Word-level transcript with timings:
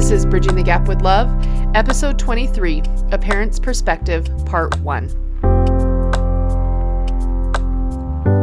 This 0.00 0.12
is 0.12 0.24
Bridging 0.24 0.56
the 0.56 0.62
Gap 0.62 0.88
with 0.88 1.02
Love, 1.02 1.28
episode 1.76 2.18
23 2.18 2.82
A 3.12 3.18
Parent's 3.18 3.58
Perspective, 3.58 4.30
part 4.46 4.80
1. 4.80 5.10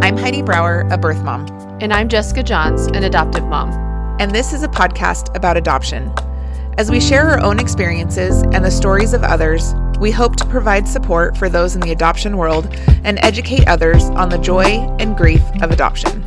I'm 0.03 0.15
Heidi 0.17 0.43
Brower, 0.43 0.87
a 0.91 0.99
birth 0.99 1.23
mom. 1.23 1.47
And 1.81 1.91
I'm 1.91 2.09
Jessica 2.09 2.43
Johns, 2.43 2.85
an 2.85 3.03
adoptive 3.05 3.43
mom. 3.45 3.71
And 4.19 4.35
this 4.35 4.53
is 4.53 4.61
a 4.61 4.67
podcast 4.67 5.35
about 5.35 5.57
adoption. 5.57 6.13
As 6.77 6.91
we 6.91 7.01
share 7.01 7.27
our 7.27 7.43
own 7.43 7.59
experiences 7.59 8.43
and 8.43 8.63
the 8.63 8.69
stories 8.69 9.13
of 9.13 9.23
others, 9.23 9.73
we 9.99 10.11
hope 10.11 10.35
to 10.35 10.45
provide 10.45 10.87
support 10.87 11.35
for 11.35 11.49
those 11.49 11.73
in 11.73 11.81
the 11.81 11.91
adoption 11.91 12.37
world 12.37 12.67
and 13.03 13.17
educate 13.23 13.67
others 13.67 14.03
on 14.11 14.29
the 14.29 14.37
joy 14.37 14.77
and 14.99 15.17
grief 15.17 15.41
of 15.63 15.71
adoption. 15.71 16.23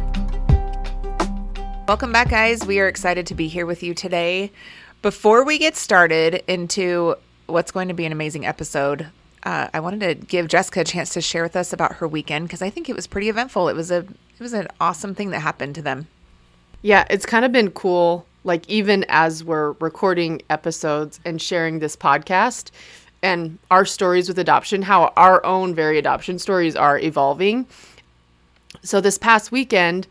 Welcome 1.87 2.13
back, 2.13 2.31
guys. 2.31 2.65
We 2.67 2.79
are 2.79 2.87
excited 2.89 3.27
to 3.27 3.35
be 3.35 3.49
here 3.49 3.67
with 3.67 3.83
you 3.83 3.95
today. 3.95 4.53
Before 5.03 5.45
we 5.45 5.57
get 5.57 5.77
started 5.77 6.43
into 6.47 7.15
what's 7.47 7.71
going 7.71 7.89
to 7.89 7.95
be 7.95 8.05
an 8.05 8.13
amazing 8.13 8.45
episode, 8.45 9.07
uh, 9.45 9.69
I 9.73 9.81
wanted 9.81 10.01
to 10.01 10.27
give 10.27 10.47
Jessica 10.47 10.81
a 10.81 10.85
chance 10.85 11.09
to 11.15 11.23
share 11.23 11.43
with 11.43 11.57
us 11.57 11.73
about 11.73 11.95
her 11.95 12.09
weekend 12.09 12.47
because 12.47 12.61
I 12.61 12.69
think 12.69 12.91
it 12.91 12.95
was 12.95 13.07
pretty 13.07 13.31
eventful. 13.31 13.71
It 13.71 13.75
was 13.75 13.91
a 13.91 14.01
it 14.01 14.41
was 14.41 14.53
an 14.53 14.69
awesome 14.79 15.15
thing 15.15 15.31
that 15.31 15.41
happened 15.41 15.75
to 15.77 15.83
them. 15.83 16.07
Yeah, 16.83 17.07
it's 17.09 17.25
kind 17.25 17.47
of 17.47 17.53
been 17.53 17.71
cool. 17.71 18.27
Like 18.45 18.69
even 18.69 19.07
as 19.09 19.43
we're 19.43 19.73
recording 19.81 20.43
episodes 20.51 21.19
and 21.25 21.41
sharing 21.41 21.79
this 21.79 21.97
podcast 21.97 22.71
and 23.23 23.59
our 23.71 23.87
stories 23.87 24.29
with 24.29 24.39
adoption, 24.39 24.83
how 24.83 25.15
our 25.17 25.45
own 25.47 25.75
very 25.75 25.97
adoption 25.97 26.39
stories 26.39 26.77
are 26.77 26.99
evolving. 26.99 27.67
So 28.83 29.01
this 29.01 29.17
past 29.17 29.51
weekend, 29.51 30.07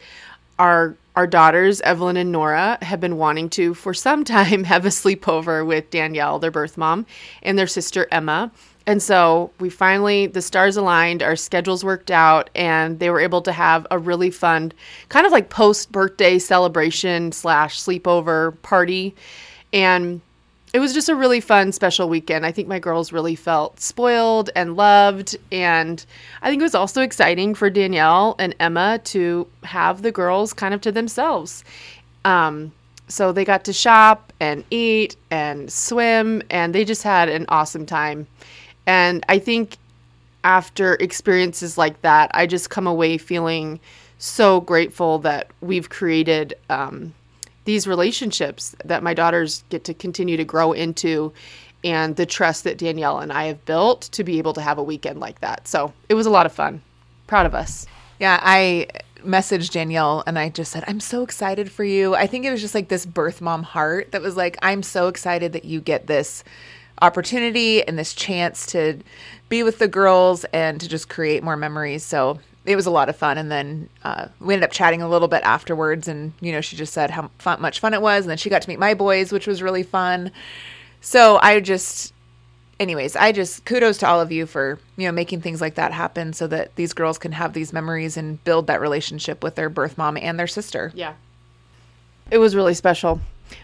our 0.57 0.95
our 1.19 1.27
daughters, 1.27 1.81
Evelyn 1.81 2.15
and 2.15 2.31
Nora, 2.31 2.77
have 2.81 3.01
been 3.01 3.17
wanting 3.17 3.49
to, 3.49 3.73
for 3.73 3.93
some 3.93 4.23
time, 4.37 4.63
have 4.63 4.85
a 4.85 4.87
sleepover 4.89 5.67
with 5.67 5.89
Danielle, 5.89 6.39
their 6.39 6.49
birth 6.49 6.77
mom, 6.77 7.05
and 7.43 7.59
their 7.59 7.67
sister 7.67 8.07
Emma. 8.09 8.49
And 8.87 9.03
so 9.03 9.51
we 9.59 9.70
finally, 9.70 10.27
the 10.27 10.41
stars 10.41 10.77
aligned, 10.77 11.21
our 11.21 11.35
schedules 11.35 11.84
worked 11.84 12.09
out, 12.09 12.49
and 12.55 12.99
they 12.99 13.09
were 13.09 13.20
able 13.20 13.41
to 13.41 13.51
have 13.51 13.85
a 13.91 13.99
really 13.99 14.31
fun, 14.31 14.71
kind 15.09 15.26
of 15.26 15.34
like 15.34 15.49
post 15.49 15.91
birthday 15.91 16.39
celebration 16.39 17.33
slash 17.33 17.81
sleepover 17.81 18.59
party. 18.61 19.13
And 19.73 20.21
it 20.73 20.79
was 20.79 20.93
just 20.93 21.09
a 21.09 21.15
really 21.15 21.39
fun, 21.39 21.71
special 21.71 22.09
weekend. 22.09 22.45
I 22.45 22.51
think 22.51 22.67
my 22.67 22.79
girls 22.79 23.12
really 23.12 23.35
felt 23.35 23.79
spoiled 23.79 24.51
and 24.55 24.76
loved. 24.76 25.35
And 25.51 26.05
I 26.41 26.49
think 26.49 26.61
it 26.61 26.63
was 26.63 26.76
also 26.76 27.01
exciting 27.01 27.55
for 27.55 27.70
Danielle 27.70 28.35
and 28.37 28.55
Emma 28.59 28.99
to 29.05 29.48
have 29.63 30.01
the 30.03 30.11
girls 30.11 30.53
kind 30.53 30.73
of 30.73 30.81
to 30.81 30.91
themselves. 30.91 31.63
Um, 32.23 32.71
so 33.07 33.31
they 33.31 33.45
got 33.45 33.63
to 33.65 33.73
shop 33.73 34.31
and 34.39 34.63
eat 34.70 35.15
and 35.31 35.71
swim, 35.71 36.43
and 36.51 36.76
they 36.76 36.85
just 36.85 37.01
had 37.01 37.27
an 37.27 37.45
awesome 37.49 37.87
time. 37.87 38.27
And 38.85 39.26
I 39.27 39.39
think 39.39 39.77
after 40.43 40.93
experiences 40.95 41.77
like 41.77 42.01
that, 42.04 42.29
I 42.33 42.45
just 42.45 42.70
come 42.70 42.85
away 42.85 43.17
feeling 43.17 43.79
so 44.20 44.61
grateful 44.61 45.17
that 45.20 45.49
we've 45.61 45.89
created 45.89 46.54
um, 46.70 47.13
these 47.70 47.85
relationships 47.85 48.75
that 48.84 49.03
my 49.03 49.13
daughters 49.13 49.63
get 49.70 49.84
to 49.84 49.93
continue 49.93 50.35
to 50.35 50.43
grow 50.43 50.71
into 50.71 51.31
and 51.84 52.15
the 52.15 52.26
trust 52.26 52.63
that 52.63 52.79
Danielle 52.79 53.20
and 53.20 53.31
I 53.31 53.43
have 53.43 53.63
built 53.65 54.01
to 54.13 54.23
be 54.23 54.39
able 54.39 54.53
to 54.53 54.61
have 54.61 54.79
a 54.79 54.84
weekend 54.84 55.20
like 55.20 55.39
that. 55.41 55.67
So 55.67 55.93
it 56.09 56.15
was 56.15 56.26
a 56.26 56.31
lot 56.31 56.48
of 56.48 56.51
fun. 56.51 56.81
Proud 57.27 57.45
of 57.45 57.53
us. 57.53 57.85
Yeah, 58.17 58.39
I 58.41 58.87
messaged 59.20 59.70
Danielle 59.70 60.23
and 60.26 60.39
I 60.39 60.49
just 60.49 60.71
said, 60.71 60.84
I'm 60.87 60.99
so 60.99 61.21
excited 61.21 61.71
for 61.71 61.84
you. 61.84 62.15
I 62.15 62.26
think 62.26 62.43
it 62.43 62.49
was 62.49 62.59
just 62.59 62.73
like 62.73 62.87
this 62.87 63.05
birth 63.05 63.39
mom 63.39 63.61
heart 63.61 64.13
that 64.13 64.23
was 64.23 64.35
like, 64.35 64.57
I'm 64.63 64.81
so 64.81 65.07
excited 65.07 65.53
that 65.53 65.63
you 65.63 65.79
get 65.79 66.07
this 66.07 66.44
opportunity 67.03 67.83
and 67.88 68.00
this 68.00 68.16
chance 68.16 68.66
to 68.66 68.97
be 69.47 69.61
with 69.61 69.78
the 69.78 69.88
girls 69.88 70.44
and 70.45 70.81
to 70.81 70.89
just 70.89 71.07
create 71.07 71.44
more 71.44 71.56
memories. 71.56 72.03
So 72.03 72.39
it 72.66 72.75
was 72.75 72.85
a 72.85 72.91
lot 72.91 73.09
of 73.09 73.16
fun. 73.16 73.38
And 73.38 73.51
then 73.51 73.89
uh, 74.03 74.28
we 74.39 74.53
ended 74.53 74.66
up 74.67 74.72
chatting 74.72 75.01
a 75.01 75.09
little 75.09 75.28
bit 75.28 75.44
afterwards. 75.44 76.07
And, 76.07 76.33
you 76.41 76.51
know, 76.51 76.61
she 76.61 76.75
just 76.75 76.94
said 76.94 77.11
how 77.11 77.31
fun, 77.39 77.61
much 77.61 77.79
fun 77.79 77.94
it 77.94 78.01
was. 78.01 78.25
And 78.25 78.29
then 78.29 78.38
she 78.38 78.50
got 78.50 78.61
to 78.61 78.69
meet 78.69 78.79
my 78.79 78.94
boys, 78.94 79.31
which 79.31 79.47
was 79.47 79.61
really 79.61 79.83
fun. 79.83 80.31
So 81.01 81.39
I 81.41 81.59
just, 81.61 82.13
anyways, 82.79 83.16
I 83.16 83.31
just 83.31 83.66
kudos 83.66 83.97
to 84.00 84.07
all 84.07 84.19
of 84.22 84.31
you 84.31 84.45
for, 84.45 84.79
you 84.97 85.07
know, 85.07 85.11
making 85.11 85.41
things 85.41 85.61
like 85.61 85.75
that 85.75 85.94
happen 85.94 86.33
so 86.33 86.47
that 86.47 86.75
these 86.75 86.94
girls 86.94 87.17
can 87.17 87.31
have 87.31 87.53
these 87.53 87.72
memories 87.72 88.17
and 88.17 88.44
build 88.44 88.67
that 88.67 88.81
relationship 88.81 89.44
with 89.44 89.56
their 89.56 89.69
birth 89.69 89.97
mom 89.97 90.17
and 90.17 90.38
their 90.38 90.47
sister. 90.47 90.91
Yeah. 90.94 91.13
It 92.31 92.38
was 92.38 92.56
really 92.56 92.73
special. 92.73 93.22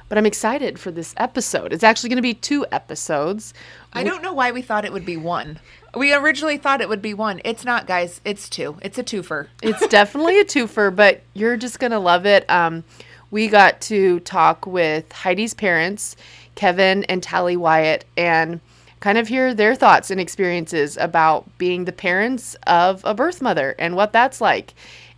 But 0.10 0.18
I'm 0.18 0.26
excited 0.26 0.80
for 0.80 0.92
this 0.92 1.14
episode. 1.18 1.74
It's 1.74 1.84
actually 1.84 2.10
going 2.10 2.18
to 2.18 2.22
be 2.22 2.34
two 2.34 2.66
episodes. 2.72 3.54
I 3.94 4.04
don't 4.04 4.22
know 4.22 4.34
why 4.34 4.52
we 4.52 4.62
thought 4.62 4.86
it 4.86 4.94
would 4.94 5.06
be 5.06 5.18
one. 5.18 5.60
We 5.96 6.14
originally 6.14 6.58
thought 6.58 6.82
it 6.82 6.90
would 6.90 7.02
be 7.02 7.14
one. 7.14 7.42
It's 7.46 7.64
not, 7.64 7.88
guys. 7.88 8.20
It's 8.26 8.50
two. 8.50 8.78
It's 8.82 8.98
a 8.98 9.04
twofer. 9.04 9.48
It's 9.62 9.88
definitely 9.88 10.40
a 10.40 10.46
twofer, 10.46 10.94
but 10.94 11.22
you're 11.34 11.58
just 11.58 11.80
going 11.80 11.92
to 11.92 12.00
love 12.00 12.26
it. 12.26 12.50
Um, 12.50 12.84
we 13.32 13.48
got 13.48 13.82
to 13.82 14.20
talk 14.22 14.68
with 14.68 15.12
Heidi's 15.12 15.54
parents, 15.54 16.16
Kevin 16.56 17.04
and 17.06 17.24
Tally 17.24 17.58
Wyatt, 17.58 18.06
and 18.18 18.60
kind 19.00 19.18
of 19.18 19.28
hear 19.28 19.54
their 19.54 19.76
thoughts 19.76 20.10
and 20.10 20.20
experiences 20.20 20.98
about 20.98 21.58
being 21.58 21.86
the 21.86 21.92
parents 21.92 22.56
of 22.66 23.04
a 23.06 23.14
birth 23.14 23.42
mother 23.42 23.76
and 23.78 23.96
what 23.96 24.12
that's 24.12 24.42
like. 24.42 24.74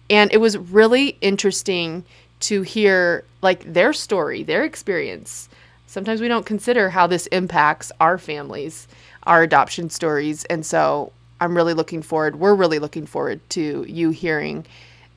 And 0.09 0.31
it 0.33 0.37
was 0.37 0.57
really 0.57 1.17
interesting 1.21 2.05
to 2.39 2.61
hear 2.61 3.23
like 3.41 3.71
their 3.71 3.93
story, 3.93 4.43
their 4.43 4.63
experience. 4.63 5.49
Sometimes 5.87 6.21
we 6.21 6.27
don't 6.27 6.45
consider 6.45 6.89
how 6.89 7.07
this 7.07 7.27
impacts 7.27 7.91
our 7.99 8.17
families, 8.17 8.87
our 9.23 9.43
adoption 9.43 9.89
stories. 9.89 10.45
And 10.45 10.65
so 10.65 11.11
I'm 11.39 11.55
really 11.55 11.73
looking 11.73 12.01
forward, 12.01 12.37
we're 12.37 12.55
really 12.55 12.79
looking 12.79 13.05
forward 13.05 13.39
to 13.51 13.85
you 13.87 14.09
hearing 14.09 14.65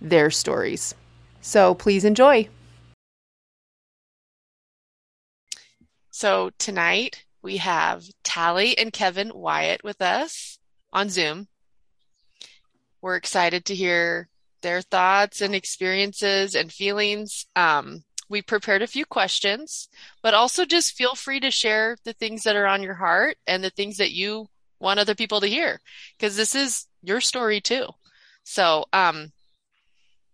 their 0.01 0.31
stories. 0.31 0.95
So 1.41 1.75
please 1.75 2.05
enjoy. 2.05 2.49
So 6.11 6.51
tonight 6.59 7.25
we 7.43 7.57
have 7.59 8.05
Tally 8.23 8.77
and 8.77 8.93
Kevin 8.93 9.33
Wyatt 9.35 9.83
with 9.83 10.03
us 10.03 10.59
on 10.93 11.09
Zoom. 11.09 11.49
We're 13.01 13.17
excited 13.17 13.65
to 13.67 13.75
hear 13.75 14.29
their 14.62 14.82
thoughts 14.82 15.41
and 15.41 15.54
experiences 15.54 16.54
and 16.54 16.72
feelings. 16.72 17.47
Um, 17.56 18.04
we 18.28 18.43
prepared 18.43 18.82
a 18.82 18.87
few 18.87 19.04
questions, 19.04 19.88
but 20.22 20.34
also 20.34 20.65
just 20.65 20.94
feel 20.94 21.15
free 21.15 21.41
to 21.41 21.50
share 21.50 21.97
the 22.04 22.12
things 22.12 22.44
that 22.44 22.56
are 22.56 22.66
on 22.66 22.82
your 22.82 22.94
heart 22.94 23.37
and 23.47 23.62
the 23.62 23.71
things 23.71 23.97
that 23.97 24.12
you 24.12 24.47
want 24.78 25.00
other 25.00 25.15
people 25.15 25.41
to 25.41 25.47
hear 25.47 25.81
because 26.16 26.37
this 26.37 26.54
is 26.54 26.87
your 27.03 27.21
story 27.21 27.60
too. 27.60 27.87
So, 28.44 28.84
um, 28.93 29.32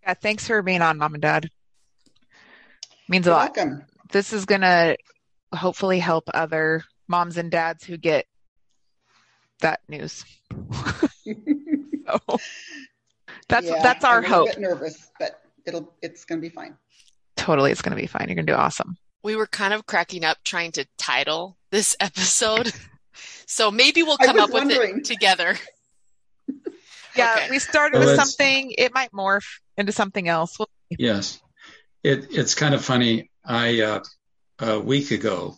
yeah, 0.03 0.13
thanks 0.13 0.47
for 0.47 0.61
being 0.61 0.81
on, 0.81 0.97
mom 0.97 1.15
and 1.15 1.21
dad. 1.21 1.49
Means 3.09 3.25
a 3.25 3.29
You're 3.29 3.37
lot. 3.37 3.55
Welcome. 3.55 3.83
This 4.11 4.31
is 4.31 4.45
going 4.45 4.61
to 4.61 4.97
hopefully 5.53 5.99
help 5.99 6.25
other 6.33 6.83
moms 7.07 7.37
and 7.37 7.51
dads 7.51 7.83
who 7.83 7.97
get 7.97 8.25
that 9.61 9.81
news. 9.89 10.23
so, 11.25 12.39
that's 13.49 13.67
yeah, 13.67 13.81
that's 13.81 14.03
our 14.03 14.19
I'm 14.19 14.23
hope. 14.23 14.49
A 14.49 14.53
bit 14.53 14.59
nervous, 14.59 15.09
but 15.19 15.41
it'll 15.65 15.93
it's 16.01 16.25
going 16.25 16.41
to 16.41 16.47
be 16.47 16.53
fine. 16.53 16.75
Totally, 17.35 17.71
it's 17.71 17.81
going 17.81 17.95
to 17.95 18.01
be 18.01 18.07
fine. 18.07 18.27
You're 18.27 18.35
going 18.35 18.47
to 18.47 18.53
do 18.53 18.57
awesome. 18.57 18.97
We 19.23 19.35
were 19.35 19.47
kind 19.47 19.73
of 19.73 19.85
cracking 19.85 20.23
up 20.23 20.37
trying 20.43 20.71
to 20.73 20.85
title 20.97 21.57
this 21.71 21.95
episode, 21.99 22.71
so 23.45 23.71
maybe 23.71 24.03
we'll 24.03 24.17
come 24.17 24.39
up 24.39 24.49
wondering. 24.49 24.95
with 24.95 25.01
it 25.01 25.05
together. 25.05 25.57
yeah, 27.15 27.35
okay. 27.37 27.49
we 27.49 27.59
started 27.59 27.99
well, 27.99 28.09
with 28.09 28.19
something. 28.19 28.73
It 28.77 28.93
might 28.93 29.11
morph 29.11 29.59
into 29.77 29.91
something 29.91 30.27
else. 30.27 30.57
We'll 30.59 30.69
yes, 30.89 31.39
it 32.03 32.27
it's 32.31 32.55
kind 32.55 32.73
of 32.73 32.83
funny. 32.83 33.29
I 33.45 33.81
uh, 33.81 34.03
a 34.59 34.79
week 34.79 35.11
ago, 35.11 35.55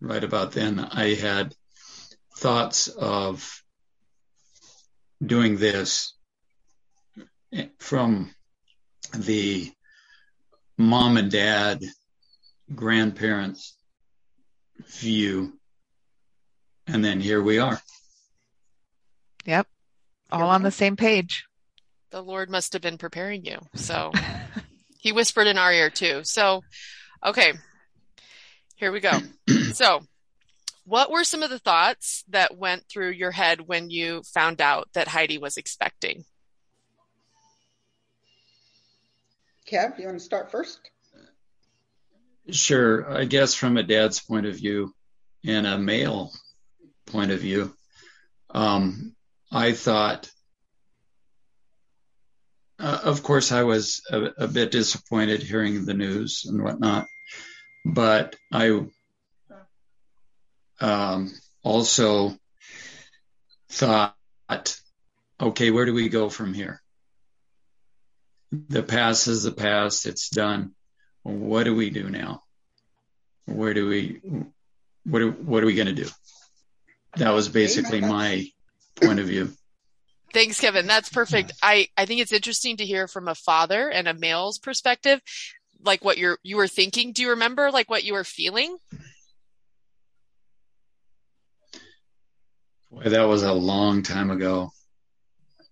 right 0.00 0.22
about 0.22 0.52
then, 0.52 0.78
I 0.78 1.14
had 1.14 1.54
thoughts 2.36 2.88
of 2.88 3.62
doing 5.24 5.56
this 5.56 6.14
from 7.78 8.34
the 9.14 9.70
mom 10.78 11.16
and 11.16 11.30
dad 11.30 11.82
grandparents 12.74 13.76
view 14.86 15.52
and 16.86 17.04
then 17.04 17.20
here 17.20 17.42
we 17.42 17.58
are. 17.58 17.80
Yep. 19.44 19.66
All 20.30 20.48
on 20.48 20.62
the 20.62 20.70
same 20.70 20.96
page. 20.96 21.44
The 22.10 22.22
lord 22.22 22.50
must 22.50 22.72
have 22.72 22.82
been 22.82 22.98
preparing 22.98 23.44
you. 23.44 23.58
So 23.74 24.12
he 24.98 25.12
whispered 25.12 25.46
in 25.46 25.58
our 25.58 25.72
ear 25.72 25.90
too. 25.90 26.20
So 26.24 26.62
okay. 27.24 27.52
Here 28.76 28.92
we 28.92 29.00
go. 29.00 29.18
So 29.72 30.00
what 30.84 31.10
were 31.10 31.24
some 31.24 31.42
of 31.42 31.48
the 31.48 31.58
thoughts 31.58 32.24
that 32.28 32.58
went 32.58 32.84
through 32.86 33.12
your 33.12 33.30
head 33.30 33.62
when 33.62 33.88
you 33.88 34.22
found 34.34 34.60
out 34.60 34.88
that 34.92 35.08
heidi 35.08 35.38
was 35.38 35.56
expecting 35.56 36.24
Kev, 39.72 39.98
you 39.98 40.04
want 40.04 40.18
to 40.18 40.24
start 40.24 40.50
first? 40.50 40.78
Sure. 42.50 43.10
I 43.10 43.24
guess 43.24 43.54
from 43.54 43.78
a 43.78 43.82
dad's 43.82 44.20
point 44.20 44.44
of 44.44 44.56
view 44.56 44.92
and 45.46 45.66
a 45.66 45.78
male 45.78 46.30
point 47.06 47.30
of 47.30 47.40
view, 47.40 47.74
um, 48.50 49.14
I 49.50 49.72
thought, 49.72 50.30
uh, 52.78 53.00
of 53.04 53.22
course, 53.22 53.50
I 53.50 53.62
was 53.62 54.02
a, 54.10 54.22
a, 54.38 54.48
bit 54.48 54.72
disappointed 54.72 55.42
hearing 55.42 55.86
the 55.86 55.94
news 55.94 56.44
and 56.46 56.62
whatnot, 56.62 57.06
but 57.86 58.36
I 58.52 58.80
um, 60.80 61.32
also 61.62 62.36
thought, 63.70 64.16
okay, 65.40 65.70
where 65.70 65.86
do 65.86 65.94
we 65.94 66.08
go 66.08 66.28
from 66.28 66.52
here? 66.52 66.81
The 68.52 68.82
past 68.82 69.28
is 69.28 69.44
the 69.44 69.52
past, 69.52 70.04
it's 70.04 70.28
done. 70.28 70.74
What 71.22 71.64
do 71.64 71.74
we 71.74 71.88
do 71.88 72.10
now? 72.10 72.42
Where 73.46 73.72
do 73.72 73.88
we, 73.88 74.20
what 75.04 75.22
are, 75.22 75.30
what 75.30 75.62
are 75.62 75.66
we 75.66 75.74
going 75.74 75.86
to 75.86 75.94
do? 75.94 76.08
That 77.16 77.30
was 77.30 77.48
basically 77.48 78.02
my 78.02 78.46
point 78.96 79.20
of 79.20 79.26
view. 79.26 79.52
Thanks, 80.34 80.60
Kevin. 80.60 80.86
That's 80.86 81.08
perfect. 81.08 81.52
I, 81.62 81.88
I 81.96 82.04
think 82.04 82.20
it's 82.20 82.32
interesting 82.32 82.76
to 82.78 82.86
hear 82.86 83.08
from 83.08 83.28
a 83.28 83.34
father 83.34 83.88
and 83.88 84.06
a 84.06 84.14
male's 84.14 84.58
perspective, 84.58 85.20
like 85.82 86.04
what 86.04 86.18
you're, 86.18 86.38
you 86.42 86.56
were 86.56 86.68
thinking. 86.68 87.12
Do 87.12 87.22
you 87.22 87.30
remember 87.30 87.70
like 87.70 87.88
what 87.88 88.04
you 88.04 88.12
were 88.12 88.24
feeling? 88.24 88.76
Boy, 92.90 93.04
that 93.04 93.28
was 93.28 93.42
a 93.42 93.52
long 93.52 94.02
time 94.02 94.30
ago. 94.30 94.72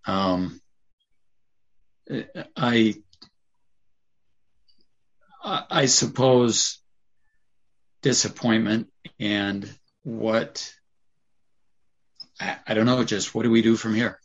Um, 0.07 0.60
I, 2.57 2.95
I 5.43 5.87
suppose 5.87 6.79
disappointment 8.03 8.89
and 9.19 9.69
what 10.03 10.73
I 12.41 12.75
don't 12.75 12.87
know, 12.87 13.05
just 13.05 13.35
what 13.35 13.43
do 13.43 13.51
we 13.51 13.63
do 13.63 13.77
from 13.77 13.95
here? 13.95 14.19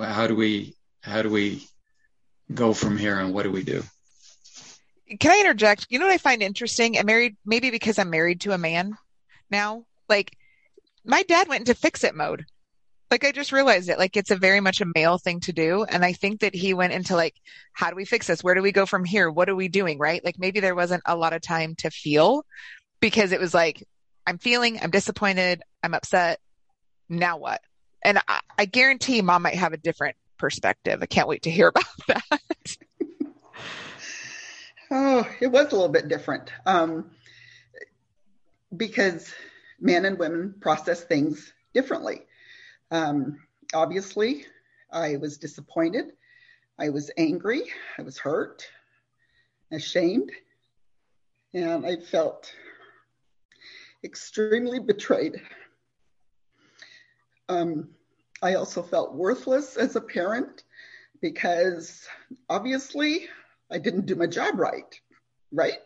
How 0.00 0.26
do 0.26 0.36
we 0.36 0.76
how 1.00 1.22
do 1.22 1.30
we 1.30 1.66
go 2.52 2.72
from 2.72 2.96
here 2.96 3.18
and 3.18 3.34
what 3.34 3.42
do 3.42 3.50
we 3.50 3.64
do? 3.64 3.82
Can 5.18 5.32
I 5.32 5.40
interject? 5.40 5.86
You 5.90 5.98
know 5.98 6.06
what 6.06 6.14
I 6.14 6.18
find 6.18 6.42
interesting? 6.42 6.96
I'm 6.96 7.06
married 7.06 7.36
maybe 7.44 7.70
because 7.70 7.98
I'm 7.98 8.10
married 8.10 8.42
to 8.42 8.52
a 8.52 8.58
man 8.58 8.96
now. 9.50 9.84
Like 10.08 10.32
my 11.04 11.22
dad 11.24 11.48
went 11.48 11.62
into 11.62 11.74
fix 11.74 12.04
it 12.04 12.14
mode. 12.14 12.44
Like 13.12 13.26
I 13.26 13.30
just 13.30 13.52
realized 13.52 13.90
it. 13.90 13.98
Like 13.98 14.16
it's 14.16 14.30
a 14.30 14.36
very 14.36 14.60
much 14.60 14.80
a 14.80 14.86
male 14.94 15.18
thing 15.18 15.40
to 15.40 15.52
do. 15.52 15.84
And 15.84 16.02
I 16.02 16.14
think 16.14 16.40
that 16.40 16.54
he 16.54 16.72
went 16.72 16.94
into 16.94 17.14
like, 17.14 17.34
how 17.74 17.90
do 17.90 17.94
we 17.94 18.06
fix 18.06 18.26
this? 18.26 18.42
Where 18.42 18.54
do 18.54 18.62
we 18.62 18.72
go 18.72 18.86
from 18.86 19.04
here? 19.04 19.30
What 19.30 19.50
are 19.50 19.54
we 19.54 19.68
doing? 19.68 19.98
Right? 19.98 20.24
Like 20.24 20.38
maybe 20.38 20.60
there 20.60 20.74
wasn't 20.74 21.02
a 21.04 21.14
lot 21.14 21.34
of 21.34 21.42
time 21.42 21.74
to 21.80 21.90
feel 21.90 22.46
because 23.00 23.32
it 23.32 23.38
was 23.38 23.52
like, 23.52 23.86
I'm 24.26 24.38
feeling, 24.38 24.80
I'm 24.80 24.90
disappointed, 24.90 25.62
I'm 25.82 25.92
upset. 25.92 26.40
Now 27.10 27.36
what? 27.36 27.60
And 28.02 28.18
I, 28.26 28.40
I 28.56 28.64
guarantee 28.64 29.20
mom 29.20 29.42
might 29.42 29.56
have 29.56 29.74
a 29.74 29.76
different 29.76 30.16
perspective. 30.38 31.00
I 31.02 31.06
can't 31.06 31.28
wait 31.28 31.42
to 31.42 31.50
hear 31.50 31.68
about 31.68 31.84
that. 32.08 32.76
oh, 34.90 35.28
it 35.38 35.48
was 35.48 35.66
a 35.66 35.74
little 35.74 35.90
bit 35.90 36.08
different. 36.08 36.50
Um, 36.64 37.10
because 38.74 39.34
men 39.78 40.06
and 40.06 40.18
women 40.18 40.54
process 40.62 41.04
things 41.04 41.52
differently. 41.74 42.22
Um, 42.92 43.38
obviously, 43.72 44.44
I 44.92 45.16
was 45.16 45.38
disappointed. 45.38 46.12
I 46.78 46.90
was 46.90 47.10
angry. 47.16 47.62
I 47.98 48.02
was 48.02 48.18
hurt, 48.18 48.68
ashamed, 49.72 50.30
and 51.54 51.86
I 51.86 51.96
felt 51.96 52.52
extremely 54.04 54.78
betrayed. 54.78 55.40
Um, 57.48 57.88
I 58.42 58.54
also 58.54 58.82
felt 58.82 59.14
worthless 59.14 59.76
as 59.76 59.96
a 59.96 60.00
parent 60.00 60.64
because 61.22 62.06
obviously 62.50 63.26
I 63.70 63.78
didn't 63.78 64.04
do 64.04 64.16
my 64.16 64.26
job 64.26 64.58
right, 64.58 65.00
right? 65.50 65.78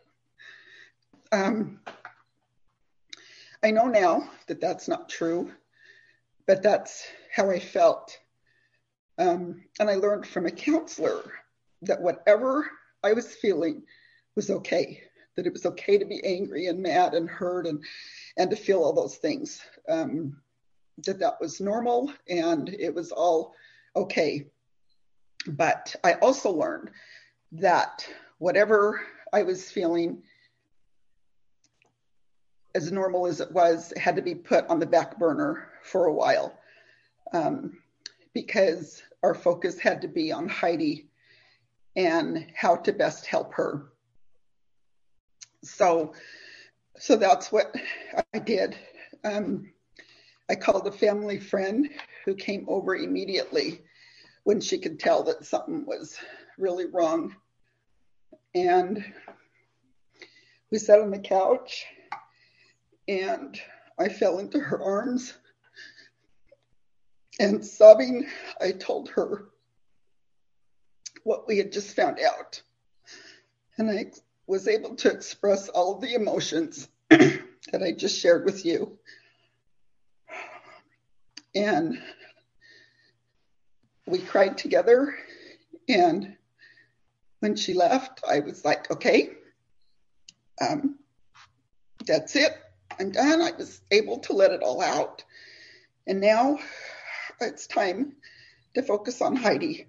Um, 1.30 1.78
I 3.62 3.70
know 3.70 3.86
now 3.86 4.28
that 4.48 4.60
that's 4.60 4.88
not 4.88 5.08
true, 5.08 5.52
but 6.46 6.62
that's 6.62 7.06
how 7.34 7.50
I 7.50 7.58
felt. 7.58 8.18
Um, 9.18 9.62
and 9.80 9.90
I 9.90 9.94
learned 9.94 10.26
from 10.26 10.46
a 10.46 10.50
counselor 10.50 11.32
that 11.82 12.00
whatever 12.00 12.70
I 13.02 13.12
was 13.12 13.34
feeling 13.34 13.82
was 14.34 14.50
okay, 14.50 15.02
that 15.36 15.46
it 15.46 15.52
was 15.52 15.66
okay 15.66 15.98
to 15.98 16.04
be 16.04 16.24
angry 16.24 16.66
and 16.66 16.82
mad 16.82 17.14
and 17.14 17.28
hurt 17.28 17.66
and, 17.66 17.82
and 18.36 18.50
to 18.50 18.56
feel 18.56 18.82
all 18.82 18.92
those 18.92 19.16
things, 19.16 19.60
um, 19.88 20.36
that 21.04 21.18
that 21.18 21.40
was 21.40 21.60
normal 21.60 22.12
and 22.28 22.68
it 22.68 22.94
was 22.94 23.12
all 23.12 23.54
okay. 23.94 24.46
But 25.46 25.94
I 26.04 26.14
also 26.14 26.50
learned 26.50 26.90
that 27.52 28.06
whatever 28.38 29.00
I 29.32 29.42
was 29.42 29.70
feeling, 29.70 30.22
as 32.74 32.92
normal 32.92 33.26
as 33.26 33.40
it 33.40 33.50
was, 33.52 33.92
had 33.96 34.16
to 34.16 34.22
be 34.22 34.34
put 34.34 34.66
on 34.68 34.78
the 34.78 34.86
back 34.86 35.18
burner 35.18 35.68
for 35.86 36.06
a 36.06 36.12
while 36.12 36.58
um, 37.32 37.78
because 38.34 39.02
our 39.22 39.34
focus 39.34 39.78
had 39.78 40.02
to 40.02 40.08
be 40.08 40.32
on 40.32 40.48
Heidi 40.48 41.08
and 41.96 42.46
how 42.54 42.76
to 42.76 42.92
best 42.92 43.26
help 43.26 43.54
her. 43.54 43.92
So, 45.62 46.12
so 46.98 47.16
that's 47.16 47.50
what 47.50 47.74
I 48.34 48.38
did. 48.38 48.76
Um, 49.24 49.72
I 50.48 50.54
called 50.54 50.86
a 50.86 50.92
family 50.92 51.40
friend 51.40 51.88
who 52.24 52.34
came 52.34 52.66
over 52.68 52.94
immediately 52.94 53.80
when 54.44 54.60
she 54.60 54.78
could 54.78 55.00
tell 55.00 55.24
that 55.24 55.44
something 55.44 55.84
was 55.86 56.16
really 56.58 56.86
wrong. 56.86 57.34
And 58.54 59.04
we 60.70 60.78
sat 60.78 61.00
on 61.00 61.10
the 61.10 61.18
couch 61.18 61.84
and 63.08 63.60
I 63.98 64.08
fell 64.08 64.38
into 64.38 64.60
her 64.60 64.80
arms. 64.80 65.34
And 67.38 67.64
sobbing, 67.64 68.26
I 68.60 68.72
told 68.72 69.10
her 69.10 69.46
what 71.24 71.46
we 71.46 71.58
had 71.58 71.72
just 71.72 71.94
found 71.94 72.18
out. 72.20 72.62
And 73.76 73.90
I 73.90 74.12
was 74.46 74.68
able 74.68 74.94
to 74.96 75.10
express 75.10 75.68
all 75.68 75.98
the 75.98 76.14
emotions 76.14 76.88
that 77.10 77.82
I 77.82 77.92
just 77.92 78.18
shared 78.18 78.44
with 78.44 78.64
you. 78.64 78.98
And 81.54 82.00
we 84.06 84.18
cried 84.18 84.56
together. 84.56 85.16
And 85.88 86.36
when 87.40 87.56
she 87.56 87.74
left, 87.74 88.22
I 88.26 88.40
was 88.40 88.64
like, 88.64 88.90
okay, 88.90 89.30
um, 90.60 90.96
that's 92.06 92.36
it. 92.36 92.52
I'm 92.98 93.10
done. 93.10 93.42
I 93.42 93.52
was 93.52 93.80
able 93.90 94.20
to 94.20 94.32
let 94.32 94.52
it 94.52 94.62
all 94.62 94.80
out. 94.80 95.24
And 96.06 96.20
now 96.20 96.58
it's 97.40 97.66
time 97.66 98.14
to 98.74 98.82
focus 98.82 99.22
on 99.22 99.36
Heidi 99.36 99.86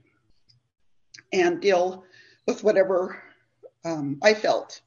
and 1.33 1.61
deal 1.61 2.03
with 2.45 2.63
whatever 2.63 3.21
um, 3.85 4.19
I 4.23 4.33
felt 4.33 4.81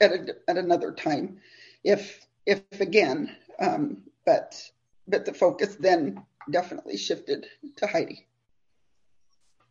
at, 0.00 0.12
a, 0.12 0.36
at 0.48 0.56
another 0.56 0.92
time, 0.92 1.38
if 1.84 2.26
if 2.46 2.62
again, 2.80 3.34
um, 3.58 3.98
but 4.24 4.70
but 5.08 5.24
the 5.24 5.34
focus 5.34 5.76
then 5.76 6.22
definitely 6.50 6.96
shifted 6.96 7.46
to 7.76 7.86
Heidi. 7.86 8.26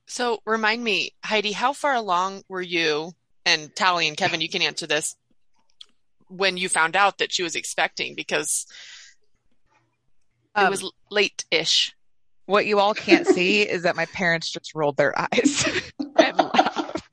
So 0.08 0.39
remind 0.46 0.84
me, 0.84 1.13
Heidi, 1.24 1.51
how 1.51 1.74
far 1.74 1.96
along 1.96 2.44
were 2.48 2.62
you? 2.62 3.13
And 3.46 3.75
Tally 3.75 4.08
and 4.08 4.17
Kevin, 4.17 4.41
you 4.41 4.50
can 4.50 4.62
answer 4.62 4.88
this 4.88 5.15
when 6.27 6.58
you 6.58 6.67
found 6.67 6.96
out 6.96 7.20
that 7.20 7.32
she 7.32 7.44
was 7.44 7.55
expecting 7.55 8.15
because 8.15 8.65
it 10.56 10.64
um, 10.64 10.72
was 10.72 10.92
late-ish. 11.12 11.94
What 12.46 12.66
you 12.66 12.80
all 12.80 12.94
can't 12.94 13.28
see 13.28 13.62
is 13.70 13.84
that 13.84 13.96
my 13.96 14.06
parents 14.08 14.50
just 14.50 14.74
rolled 14.76 14.98
their 14.98 15.18
eyes 15.20 15.92
and 16.18 16.38
laughed. 16.38 17.02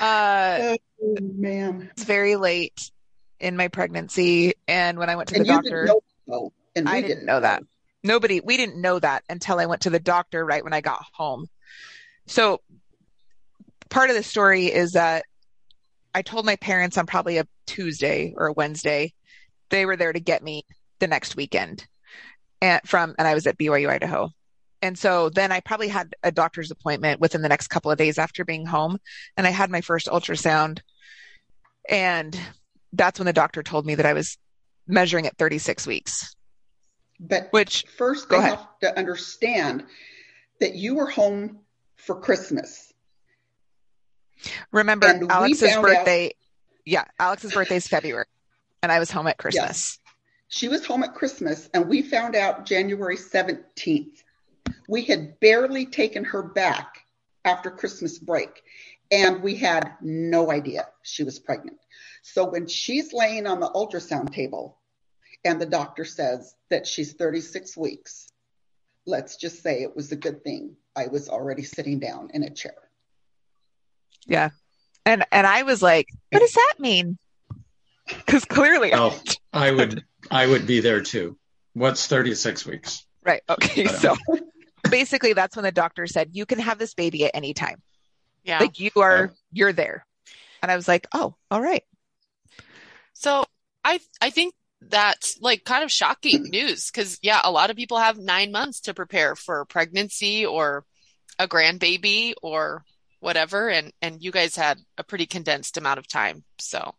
Uh, 0.00 0.76
oh, 1.00 1.16
man, 1.20 1.88
it's 1.92 2.02
very 2.02 2.34
late 2.34 2.90
in 3.38 3.56
my 3.56 3.68
pregnancy, 3.68 4.54
and 4.66 4.98
when 4.98 5.08
I 5.08 5.14
went 5.14 5.28
to 5.28 5.36
and 5.36 5.44
the 5.44 5.48
doctor, 5.48 5.86
didn't 5.86 6.02
know, 6.26 6.52
and 6.74 6.88
I 6.88 7.00
didn't 7.00 7.24
know 7.24 7.38
that. 7.38 7.62
Nobody, 8.02 8.40
we 8.40 8.56
didn't 8.56 8.80
know 8.80 8.98
that 8.98 9.22
until 9.28 9.60
I 9.60 9.66
went 9.66 9.82
to 9.82 9.90
the 9.90 10.00
doctor 10.00 10.44
right 10.44 10.64
when 10.64 10.72
I 10.72 10.80
got 10.80 11.04
home. 11.12 11.46
So, 12.26 12.60
part 13.88 14.10
of 14.10 14.16
the 14.16 14.22
story 14.24 14.66
is 14.66 14.92
that 14.92 15.24
I 16.12 16.22
told 16.22 16.44
my 16.44 16.56
parents 16.56 16.98
on 16.98 17.06
probably 17.06 17.38
a 17.38 17.46
Tuesday 17.66 18.34
or 18.36 18.48
a 18.48 18.52
Wednesday. 18.52 19.12
They 19.70 19.86
were 19.86 19.96
there 19.96 20.12
to 20.12 20.20
get 20.20 20.42
me 20.42 20.64
the 21.00 21.06
next 21.06 21.36
weekend 21.36 21.86
and 22.60 22.80
from 22.84 23.14
and 23.18 23.26
I 23.28 23.34
was 23.34 23.46
at 23.46 23.58
BYU 23.58 23.88
Idaho. 23.88 24.30
And 24.82 24.96
so 24.98 25.28
then 25.30 25.50
I 25.52 25.60
probably 25.60 25.88
had 25.88 26.14
a 26.22 26.30
doctor's 26.30 26.70
appointment 26.70 27.20
within 27.20 27.42
the 27.42 27.48
next 27.48 27.68
couple 27.68 27.90
of 27.90 27.98
days 27.98 28.18
after 28.18 28.44
being 28.44 28.66
home 28.66 28.98
and 29.36 29.46
I 29.46 29.50
had 29.50 29.70
my 29.70 29.80
first 29.80 30.06
ultrasound 30.06 30.80
And 31.88 32.38
that's 32.92 33.18
when 33.18 33.26
the 33.26 33.32
doctor 33.32 33.62
told 33.62 33.86
me 33.86 33.94
that 33.96 34.06
I 34.06 34.12
was 34.12 34.36
measuring 34.86 35.26
at 35.26 35.36
36 35.36 35.86
weeks. 35.86 36.34
But 37.20 37.48
Which 37.50 37.84
first, 37.96 38.28
they 38.28 38.40
have 38.40 38.66
to 38.80 38.96
understand 38.96 39.84
that 40.60 40.74
you 40.74 40.94
were 40.94 41.08
home 41.10 41.60
for 41.96 42.20
Christmas. 42.20 42.92
remember 44.72 45.06
And 45.08 45.30
Alex's 45.30 45.72
found 45.72 45.86
out- 45.86 45.92
birthday. 45.96 46.32
Yeah, 46.84 47.04
Alex's 47.18 47.52
birthday 47.52 47.76
is 47.76 47.86
February, 47.88 48.24
and 48.82 48.90
I 48.90 48.98
was 48.98 49.10
home 49.10 49.26
at 49.26 49.36
Christmas. 49.36 49.98
She 50.48 50.68
was 50.68 50.84
home 50.84 51.02
at 51.02 51.14
Christmas, 51.14 51.68
and 51.74 51.88
we 51.88 52.02
found 52.02 52.34
out 52.34 52.64
January 52.64 53.16
17th. 53.16 54.22
We 54.88 55.02
had 55.02 55.38
barely 55.40 55.86
taken 55.86 56.24
her 56.24 56.42
back 56.42 57.04
after 57.44 57.70
Christmas 57.70 58.18
break, 58.18 58.62
and 59.10 59.42
we 59.42 59.56
had 59.56 59.92
no 60.00 60.50
idea 60.50 60.88
she 61.02 61.22
was 61.22 61.38
pregnant. 61.38 61.78
So 62.22 62.48
when 62.48 62.66
she's 62.66 63.12
laying 63.12 63.46
on 63.46 63.60
the 63.60 63.70
ultrasound 63.70 64.32
table 64.32 64.78
and 65.44 65.60
the 65.60 65.66
doctor 65.66 66.04
says 66.04 66.54
that 66.70 66.86
she's 66.86 67.12
36 67.12 67.76
weeks, 67.76 68.32
let's 69.06 69.36
just 69.36 69.62
say 69.62 69.82
it 69.82 69.94
was 69.94 70.12
a 70.12 70.16
good 70.16 70.42
thing 70.42 70.76
I 70.96 71.06
was 71.06 71.28
already 71.28 71.62
sitting 71.62 71.98
down 71.98 72.30
in 72.32 72.42
a 72.42 72.50
chair. 72.50 72.74
Yeah, 74.26 74.50
and 75.06 75.24
and 75.30 75.46
I 75.46 75.62
was 75.62 75.82
like, 75.82 76.08
what 76.30 76.40
does 76.40 76.52
that 76.52 76.74
mean? 76.78 77.18
Because 78.06 78.44
clearly, 78.44 78.92
Oh, 78.94 79.18
I 79.52 79.70
would 79.70 80.04
I 80.30 80.46
would 80.46 80.66
be 80.66 80.80
there 80.80 81.00
too. 81.00 81.38
What's 81.74 82.06
36 82.06 82.66
weeks? 82.66 83.04
right? 83.24 83.42
Okay, 83.48 83.86
so 83.86 84.16
basically, 84.90 85.32
that's 85.34 85.54
when 85.54 85.64
the 85.64 85.72
doctor 85.72 86.06
said 86.06 86.30
you 86.32 86.46
can 86.46 86.58
have 86.58 86.78
this 86.78 86.94
baby 86.94 87.24
at 87.26 87.32
any 87.34 87.52
time. 87.54 87.82
Yeah. 88.44 88.58
Like 88.60 88.80
you 88.80 88.90
are, 88.96 89.30
Oh. 89.32 89.36
you're 89.52 89.72
there. 89.72 90.06
And 90.62 90.72
I 90.72 90.76
was 90.76 90.88
like, 90.88 91.06
oh, 91.12 91.34
all 91.50 91.60
right. 91.60 91.82
So 93.12 93.44
I 93.84 94.00
I 94.20 94.30
think 94.30 94.54
that's 94.80 95.38
like 95.40 95.64
kind 95.64 95.84
of 95.84 95.90
shocking 95.90 96.44
news 96.50 96.90
because 96.90 97.18
yeah, 97.22 97.40
a 97.44 97.50
lot 97.50 97.70
of 97.70 97.76
people 97.76 97.98
have 97.98 98.16
nine 98.18 98.50
months 98.52 98.80
to 98.82 98.94
prepare 98.94 99.34
for 99.34 99.64
pregnancy 99.66 100.46
or 100.46 100.84
a 101.38 101.46
grandbaby 101.48 102.34
or 102.42 102.84
whatever, 103.20 103.68
and 103.68 103.92
and 104.00 104.22
you 104.22 104.30
guys 104.30 104.56
had 104.56 104.78
a 104.96 105.04
pretty 105.04 105.26
condensed 105.26 105.76
amount 105.76 105.98
of 105.98 106.06
time. 106.08 106.44
So, 106.58 106.78
Right. 106.78 106.94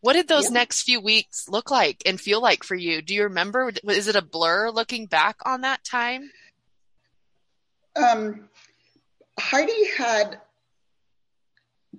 What 0.00 0.12
did 0.12 0.28
those 0.28 0.44
Yeah. 0.44 0.50
next 0.50 0.82
few 0.82 1.00
weeks 1.00 1.48
look 1.48 1.70
like 1.70 2.02
and 2.06 2.20
feel 2.20 2.40
like 2.40 2.64
for 2.64 2.74
you? 2.74 3.02
Do 3.02 3.14
you 3.14 3.24
remember? 3.24 3.72
Is 3.88 4.08
it 4.08 4.16
a 4.16 4.22
blur 4.22 4.70
looking 4.70 5.06
back 5.06 5.36
on 5.44 5.62
that 5.62 5.84
time? 5.84 6.30
Um, 7.96 8.48
Heidi 9.38 9.86
had 9.96 10.40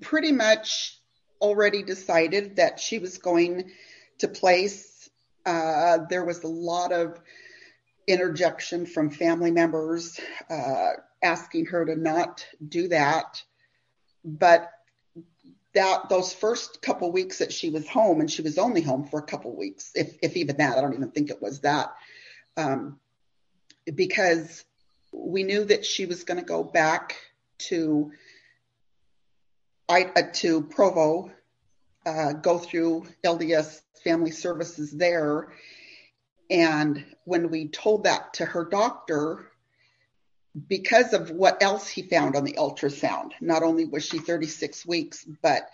pretty 0.02 0.32
much 0.32 0.98
already 1.42 1.84
decided 1.84 2.58
that 2.58 2.80
she 2.80 3.00
was 3.00 3.18
going 3.18 3.72
to 4.20 4.28
place. 4.28 5.10
Uh, 5.46 6.00
there 6.10 6.24
was 6.26 6.44
a 6.44 6.48
lot 6.48 6.92
of 6.92 7.20
interjection 8.08 8.86
from 8.86 9.10
family 9.10 9.52
members 9.52 10.20
uh, 10.50 10.92
asking 11.22 11.66
her 11.68 11.86
to 11.86 11.96
not 11.96 12.46
do 12.66 12.88
that. 12.90 13.42
But 14.24 14.72
that 15.74 16.10
those 16.10 16.34
first 16.34 16.82
couple 16.82 17.12
weeks 17.12 17.38
that 17.40 17.54
she 17.54 17.70
was 17.70 17.88
home, 17.88 18.22
and 18.22 18.32
she 18.32 18.42
was 18.42 18.58
only 18.58 18.82
home 18.82 19.06
for 19.06 19.20
a 19.20 19.24
couple 19.24 19.56
weeks, 19.56 19.92
if 19.96 20.18
if 20.22 20.36
even 20.36 20.58
that, 20.58 20.78
I 20.78 20.82
don't 20.82 20.94
even 20.94 21.12
think 21.12 21.30
it 21.30 21.42
was 21.42 21.62
that, 21.62 21.94
um, 22.58 23.00
because 23.94 24.66
we 25.12 25.44
knew 25.44 25.66
that 25.66 25.86
she 25.86 26.06
was 26.06 26.24
going 26.24 26.40
to 26.40 26.46
go 26.46 26.64
back 26.64 27.16
to 27.58 28.12
I, 29.90 30.12
uh, 30.16 30.22
to 30.34 30.62
Provo, 30.62 31.32
uh, 32.06 32.34
go 32.34 32.60
through 32.60 33.08
LDS 33.24 33.82
Family 34.04 34.32
Services 34.32 34.92
there. 34.92 35.52
And 36.52 37.06
when 37.26 37.50
we 37.50 37.68
told 37.68 38.04
that 38.04 38.34
to 38.36 38.46
her 38.46 38.66
doctor, 38.66 39.52
because 40.68 41.14
of 41.14 41.30
what 41.30 41.62
else 41.62 41.88
he 41.88 42.02
found 42.02 42.36
on 42.36 42.44
the 42.44 42.54
ultrasound, 42.54 43.32
not 43.40 43.64
only 43.64 43.86
was 43.86 44.06
she 44.06 44.20
36 44.20 44.86
weeks, 44.86 45.26
but 45.42 45.70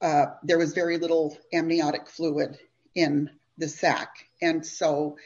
uh, 0.00 0.26
there 0.42 0.58
was 0.58 0.74
very 0.74 0.98
little 0.98 1.36
amniotic 1.52 2.08
fluid 2.08 2.58
in 2.94 3.30
the 3.58 3.68
sac. 3.68 4.26
And 4.40 4.64
so 4.64 5.16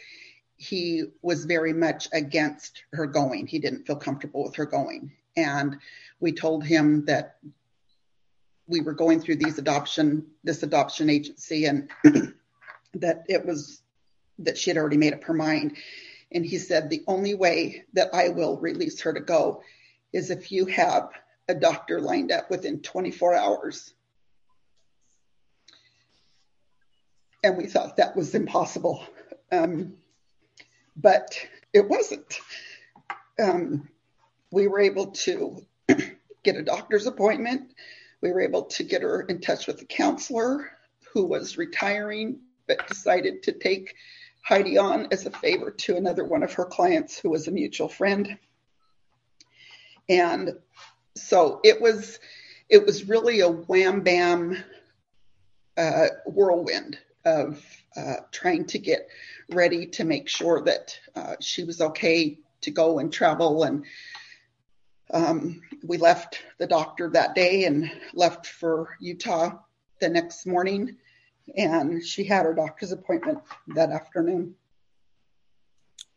he 0.57 1.05
was 1.23 1.45
very 1.45 1.73
much 1.73 2.09
against 2.13 2.85
her 2.93 3.07
going. 3.07 3.47
He 3.47 3.59
didn't 3.59 3.87
feel 3.87 3.97
comfortable 3.97 4.45
with 4.45 4.57
her 4.57 4.67
going. 4.67 5.13
And 5.37 5.77
we 6.21 6.33
told 6.33 6.65
him 6.65 7.05
that 7.07 7.37
we 8.67 8.81
were 8.81 8.93
going 8.93 9.21
through 9.21 9.37
these 9.37 9.59
adoption, 9.59 10.27
this 10.45 10.63
adoption 10.63 11.11
agency, 11.11 11.65
and 11.65 11.91
that 12.95 13.25
it 13.29 13.45
was 13.45 13.83
that 14.39 14.57
she 14.57 14.71
had 14.71 14.77
already 14.77 14.97
made 14.97 15.13
up 15.13 15.25
her 15.25 15.35
mind. 15.35 15.77
And 16.33 16.45
he 16.45 16.59
said, 16.59 16.89
the 16.89 17.03
only 17.07 17.35
way 17.35 17.85
that 17.95 18.15
I 18.15 18.29
will 18.29 18.57
release 18.57 19.01
her 19.03 19.13
to 19.13 19.21
go 19.21 19.63
is 20.13 20.31
if 20.31 20.53
you 20.53 20.67
have 20.67 21.11
a 21.49 21.55
doctor 21.55 22.01
lined 22.01 22.31
up 22.31 22.51
within 22.51 22.81
24 22.81 23.35
hours. 23.35 23.93
And 27.43 27.57
we 27.57 27.67
thought 27.67 27.97
that 27.97 28.17
was 28.17 28.35
impossible. 28.35 29.05
Um, 29.51 29.95
but 30.97 31.37
it 31.73 31.89
wasn't. 31.89 32.39
Um, 33.41 33.89
we 34.53 34.69
were 34.69 34.81
able 34.81 35.07
to 35.13 35.65
get 36.43 36.57
a 36.57 36.63
doctor's 36.63 37.07
appointment. 37.07 37.73
We 38.21 38.31
were 38.33 38.43
able 38.43 38.65
to 38.65 38.85
get 38.85 39.03
her 39.03 39.23
in 39.23 39.41
touch 39.41 39.67
with 39.67 39.81
a 39.81 39.87
counselor 39.87 40.71
who 41.13 41.25
was 41.25 41.59
retiring 41.59 42.41
but 42.69 42.87
decided 42.87 43.43
to 43.43 43.53
take 43.53 43.97
Heidi 44.43 44.79
on 44.79 45.09
as 45.13 45.27
a 45.27 45.31
favor 45.31 45.71
to 45.71 45.97
another 45.97 46.25
one 46.25 46.43
of 46.43 46.53
her 46.55 46.65
clients 46.65 47.19
who 47.19 47.31
was 47.31 47.47
a 47.47 47.53
mutual 47.53 47.89
friend. 47.89 48.39
And 50.09 50.55
so 51.17 51.61
it 51.63 51.81
was 51.81 52.19
it 52.69 52.85
was 52.85 53.09
really 53.09 53.41
a 53.41 53.49
wham 53.49 54.03
bam 54.03 54.57
uh, 55.77 56.07
whirlwind 56.27 56.99
of 57.25 57.65
uh, 57.97 58.17
trying 58.31 58.65
to 58.67 58.79
get 58.79 59.09
ready 59.51 59.87
to 59.87 60.05
make 60.05 60.29
sure 60.29 60.63
that 60.63 60.99
uh, 61.15 61.35
she 61.41 61.65
was 61.65 61.81
okay 61.81 62.39
to 62.61 62.71
go 62.71 62.99
and 62.99 63.13
travel. 63.13 63.65
And 63.65 63.85
um, 65.13 65.63
we 65.83 65.99
left 65.99 66.43
the 66.59 66.67
doctor 66.67 67.11
that 67.11 67.35
day 67.35 67.65
and 67.65 67.91
left 68.15 68.47
for 68.47 68.97
Utah 69.01 69.59
the 70.01 70.09
next 70.09 70.47
morning. 70.47 70.97
And 71.57 72.05
she 72.05 72.25
had 72.25 72.45
her 72.45 72.55
doctor's 72.55 72.93
appointment 72.93 73.41
that 73.69 73.91
afternoon. 73.91 74.55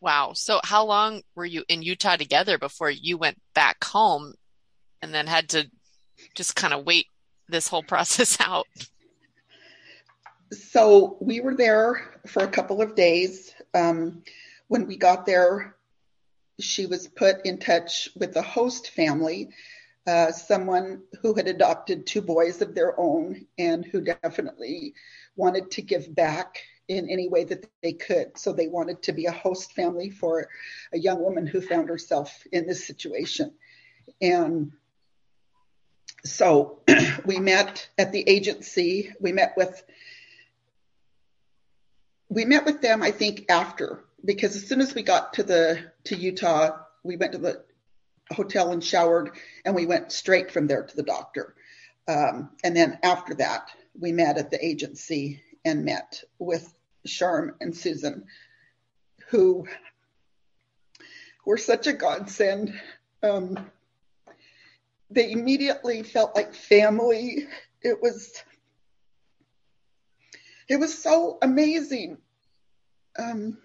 Wow. 0.04 0.34
So 0.34 0.60
how 0.64 0.86
long 0.86 1.22
were 1.34 1.46
you 1.46 1.64
in 1.70 1.82
Utah 1.82 2.18
together 2.18 2.58
before 2.58 2.90
you 2.90 3.18
went 3.18 3.40
back 3.54 3.84
home 3.84 4.34
and 5.02 5.14
then 5.14 5.28
had 5.28 5.50
to 5.50 5.70
just 6.36 6.56
kind 6.56 6.74
of 6.74 6.86
wait 6.86 7.08
this 7.48 7.68
whole 7.68 7.84
process 7.88 8.38
out? 8.42 8.68
So 10.52 11.18
we 11.22 11.40
were 11.40 11.56
there 11.56 12.20
for 12.28 12.44
a 12.44 12.50
couple 12.50 12.82
of 12.82 12.96
days. 12.96 13.54
Um, 13.74 14.24
when 14.68 14.88
we 14.88 14.98
got 14.98 15.26
there, 15.26 15.76
she 16.60 16.86
was 16.86 17.08
put 17.08 17.46
in 17.46 17.58
touch 17.58 18.10
with 18.16 18.34
the 18.34 18.42
host 18.42 18.92
family, 18.92 19.50
uh, 20.06 20.32
someone 20.32 21.02
who 21.22 21.34
had 21.34 21.48
adopted 21.48 22.06
two 22.06 22.22
boys 22.22 22.62
of 22.62 22.76
their 22.76 23.00
own 23.00 23.46
and 23.58 23.86
who 23.86 24.02
definitely 24.02 24.94
wanted 25.36 25.72
to 25.72 25.82
give 25.82 26.14
back 26.14 26.64
in 26.88 27.10
any 27.10 27.30
way 27.30 27.44
that 27.46 27.66
they 27.82 27.94
could. 27.94 28.38
So 28.38 28.52
they 28.52 28.68
wanted 28.68 29.04
to 29.04 29.14
be 29.14 29.26
a 29.26 29.32
host 29.32 29.74
family 29.74 30.10
for 30.10 30.50
a 30.94 31.00
young 31.00 31.22
woman 31.22 31.48
who 31.48 31.62
found 31.62 31.90
herself 31.90 32.44
in 32.52 32.68
this 32.68 32.86
situation. 32.86 33.54
And 34.22 34.74
so 36.26 36.80
we 37.26 37.40
met 37.40 37.88
at 37.98 38.12
the 38.12 38.28
agency. 38.28 39.12
We 39.20 39.32
met 39.32 39.54
with 39.56 39.84
we 42.30 42.46
met 42.46 42.66
with 42.66 42.82
them, 42.82 43.04
I 43.04 43.12
think, 43.12 43.46
after 43.50 44.06
because 44.26 44.56
as 44.56 44.68
soon 44.68 44.82
as 44.82 44.96
we 44.96 45.04
got 45.04 45.34
to 45.34 45.44
the 45.44 45.80
to 46.06 46.16
Utah, 46.16 46.78
we 47.04 47.18
went 47.18 47.34
to 47.34 47.38
the 47.38 47.64
hotel 48.32 48.72
and 48.72 48.84
showered, 48.84 49.32
and 49.66 49.76
we 49.76 49.86
went 49.86 50.12
straight 50.12 50.52
from 50.52 50.68
there 50.68 50.84
to 50.84 50.96
the 50.96 51.04
doctor. 51.04 51.56
Um, 52.08 52.50
and 52.64 52.76
then 52.76 53.00
after 53.04 53.36
that, 53.36 53.70
we 54.00 54.12
met 54.12 54.38
at 54.38 54.52
the 54.52 54.64
agency 54.64 55.42
and 55.66 55.86
met 55.86 56.24
with 56.40 56.74
Sharm 57.08 57.52
and 57.62 57.76
Susan, 57.76 58.26
who 59.30 59.68
were 61.46 61.58
such 61.58 61.88
a 61.88 61.94
godsend. 61.94 62.74
Um, 63.22 63.60
they 65.10 65.32
immediately 65.32 66.04
felt 66.04 66.36
like 66.36 66.54
family. 66.54 67.48
It 67.82 68.02
was 68.02 68.42
it 70.68 70.78
was 70.78 70.98
so 70.98 71.38
amazing. 71.42 72.18
Um, 73.20 73.58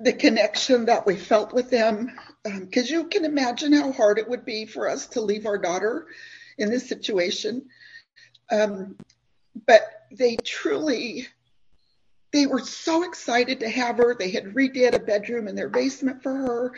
the 0.00 0.12
connection 0.12 0.86
that 0.86 1.06
we 1.06 1.14
felt 1.14 1.52
with 1.52 1.70
them, 1.70 2.10
because 2.42 2.90
um, 2.90 2.94
you 2.94 3.04
can 3.04 3.24
imagine 3.24 3.72
how 3.72 3.92
hard 3.92 4.18
it 4.18 4.28
would 4.28 4.44
be 4.44 4.66
for 4.66 4.88
us 4.88 5.06
to 5.08 5.20
leave 5.20 5.46
our 5.46 5.58
daughter 5.58 6.08
in 6.58 6.70
this 6.70 6.88
situation. 6.88 7.66
Um, 8.50 8.96
but 9.66 9.82
they 10.10 10.36
truly 10.36 11.26
they 12.34 12.46
were 12.46 12.58
so 12.58 13.04
excited 13.04 13.60
to 13.60 13.68
have 13.68 13.98
her. 13.98 14.12
They 14.12 14.32
had 14.32 14.54
redid 14.54 14.92
a 14.92 14.98
bedroom 14.98 15.46
in 15.46 15.54
their 15.54 15.68
basement 15.68 16.20
for 16.20 16.34
her. 16.34 16.72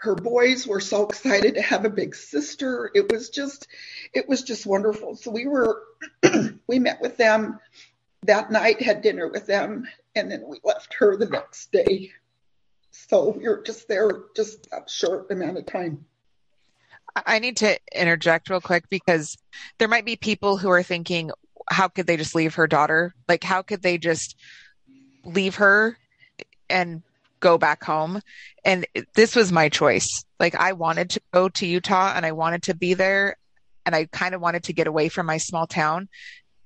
Her 0.00 0.14
boys 0.14 0.66
were 0.66 0.80
so 0.80 1.06
excited 1.06 1.54
to 1.54 1.62
have 1.62 1.86
a 1.86 1.90
big 1.90 2.14
sister. 2.14 2.90
It 2.94 3.10
was 3.10 3.30
just, 3.30 3.68
it 4.12 4.28
was 4.28 4.42
just 4.42 4.66
wonderful. 4.66 5.16
So 5.16 5.30
we 5.30 5.46
were, 5.46 5.82
we 6.66 6.78
met 6.78 7.00
with 7.00 7.16
them 7.16 7.58
that 8.24 8.52
night, 8.52 8.82
had 8.82 9.00
dinner 9.00 9.28
with 9.28 9.46
them, 9.46 9.88
and 10.14 10.30
then 10.30 10.44
we 10.46 10.60
left 10.62 10.92
her 10.98 11.16
the 11.16 11.24
next 11.24 11.72
day. 11.72 12.12
So 12.90 13.30
we 13.30 13.48
were 13.48 13.62
just 13.64 13.88
there 13.88 14.10
just 14.36 14.68
a 14.72 14.82
short 14.86 15.30
amount 15.30 15.56
of 15.56 15.64
time. 15.64 16.04
I 17.14 17.38
need 17.38 17.58
to 17.58 17.78
interject 17.92 18.50
real 18.50 18.60
quick 18.60 18.88
because 18.88 19.36
there 19.78 19.88
might 19.88 20.04
be 20.04 20.16
people 20.16 20.56
who 20.56 20.70
are 20.70 20.82
thinking, 20.82 21.30
how 21.70 21.88
could 21.88 22.06
they 22.06 22.16
just 22.16 22.34
leave 22.34 22.54
her 22.54 22.66
daughter? 22.66 23.14
Like, 23.28 23.44
how 23.44 23.62
could 23.62 23.82
they 23.82 23.98
just 23.98 24.36
leave 25.24 25.56
her 25.56 25.96
and 26.70 27.02
go 27.40 27.58
back 27.58 27.84
home. 27.84 28.20
And 28.64 28.86
this 29.14 29.36
was 29.36 29.52
my 29.52 29.68
choice. 29.68 30.24
Like 30.40 30.54
I 30.54 30.72
wanted 30.72 31.10
to 31.10 31.20
go 31.32 31.48
to 31.48 31.66
Utah 31.66 32.12
and 32.14 32.24
I 32.26 32.32
wanted 32.32 32.64
to 32.64 32.74
be 32.74 32.94
there 32.94 33.36
and 33.86 33.94
I 33.94 34.06
kind 34.06 34.34
of 34.34 34.40
wanted 34.40 34.64
to 34.64 34.72
get 34.72 34.86
away 34.86 35.08
from 35.08 35.26
my 35.26 35.38
small 35.38 35.66
town. 35.66 36.08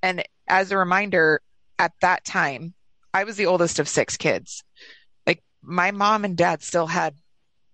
And 0.02 0.24
as 0.48 0.72
a 0.72 0.78
reminder, 0.78 1.40
at 1.78 1.92
that 2.00 2.24
time, 2.24 2.74
I 3.14 3.24
was 3.24 3.36
the 3.36 3.46
oldest 3.46 3.78
of 3.78 3.88
six 3.88 4.16
kids. 4.16 4.64
Like 5.26 5.42
my 5.62 5.90
mom 5.90 6.24
and 6.24 6.36
dad 6.36 6.62
still 6.62 6.86
had 6.86 7.14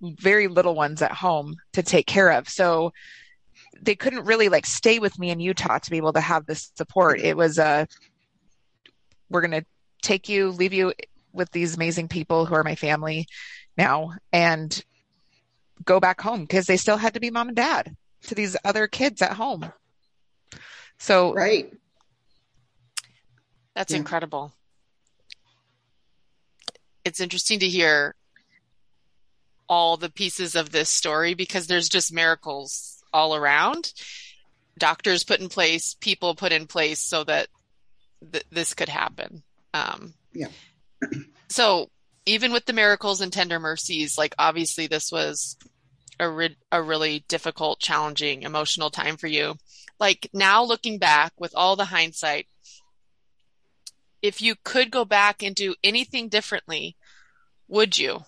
very 0.00 0.48
little 0.48 0.74
ones 0.74 1.02
at 1.02 1.12
home 1.12 1.56
to 1.72 1.82
take 1.82 2.06
care 2.06 2.30
of. 2.30 2.48
So 2.48 2.92
they 3.80 3.94
couldn't 3.94 4.24
really 4.24 4.48
like 4.48 4.66
stay 4.66 4.98
with 4.98 5.18
me 5.18 5.30
in 5.30 5.40
Utah 5.40 5.78
to 5.78 5.90
be 5.90 5.96
able 5.96 6.12
to 6.12 6.20
have 6.20 6.46
this 6.46 6.72
support. 6.76 7.20
It 7.20 7.36
was 7.36 7.58
a, 7.58 7.64
uh, 7.64 7.86
we're 9.30 9.42
going 9.42 9.62
to 9.62 9.66
take 10.02 10.28
you, 10.28 10.50
leave 10.50 10.72
you 10.72 10.92
with 11.32 11.50
these 11.50 11.76
amazing 11.76 12.08
people 12.08 12.46
who 12.46 12.54
are 12.54 12.64
my 12.64 12.74
family 12.74 13.26
now 13.76 14.12
and 14.32 14.82
go 15.84 16.00
back 16.00 16.20
home 16.20 16.40
because 16.40 16.66
they 16.66 16.76
still 16.76 16.96
had 16.96 17.14
to 17.14 17.20
be 17.20 17.30
mom 17.30 17.48
and 17.48 17.56
dad 17.56 17.94
to 18.22 18.34
these 18.34 18.56
other 18.64 18.86
kids 18.86 19.22
at 19.22 19.32
home. 19.32 19.70
So, 20.98 21.32
right. 21.32 21.72
That's 23.74 23.92
yeah. 23.92 23.98
incredible. 23.98 24.52
It's 27.04 27.20
interesting 27.20 27.60
to 27.60 27.68
hear 27.68 28.14
all 29.68 29.96
the 29.96 30.10
pieces 30.10 30.54
of 30.54 30.70
this 30.70 30.88
story 30.88 31.34
because 31.34 31.66
there's 31.66 31.88
just 31.88 32.12
miracles 32.12 33.02
all 33.12 33.34
around. 33.34 33.92
Doctors 34.78 35.24
put 35.24 35.40
in 35.40 35.48
place, 35.48 35.94
people 35.94 36.34
put 36.34 36.52
in 36.52 36.66
place 36.66 37.00
so 37.00 37.24
that 37.24 37.48
th- 38.32 38.46
this 38.50 38.74
could 38.74 38.88
happen. 38.88 39.42
Um, 39.74 40.14
yeah. 40.32 40.48
so 41.48 41.90
even 42.26 42.52
with 42.52 42.66
the 42.66 42.72
miracles 42.72 43.20
and 43.20 43.32
tender 43.32 43.58
mercies, 43.58 44.18
like 44.18 44.34
obviously 44.38 44.86
this 44.86 45.10
was 45.10 45.56
a, 46.20 46.28
re- 46.28 46.56
a 46.70 46.82
really 46.82 47.24
difficult, 47.28 47.80
challenging, 47.80 48.42
emotional 48.42 48.90
time 48.90 49.16
for 49.16 49.26
you. 49.26 49.56
Like 49.98 50.28
now 50.32 50.62
looking 50.62 50.98
back 50.98 51.32
with 51.38 51.54
all 51.54 51.76
the 51.76 51.86
hindsight, 51.86 52.46
if 54.22 54.42
you 54.42 54.54
could 54.64 54.90
go 54.90 55.04
back 55.04 55.42
and 55.42 55.54
do 55.54 55.74
anything 55.82 56.28
differently, 56.28 56.96
would 57.68 57.98
you? 57.98 58.24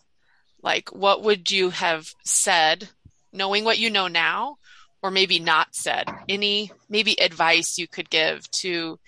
Like, 0.63 0.91
what 0.91 1.23
would 1.23 1.51
you 1.51 1.71
have 1.71 2.13
said, 2.25 2.89
knowing 3.33 3.65
what 3.65 3.79
you 3.79 3.91
know 3.91 4.09
now, 4.09 4.57
or 5.03 5.11
maybe 5.11 5.39
not 5.39 5.75
said? 5.75 6.05
Any 6.29 6.71
maybe 6.89 7.21
advice 7.21 7.79
you 7.79 7.89
could 7.89 8.11
give 8.11 8.51
to 8.63 8.99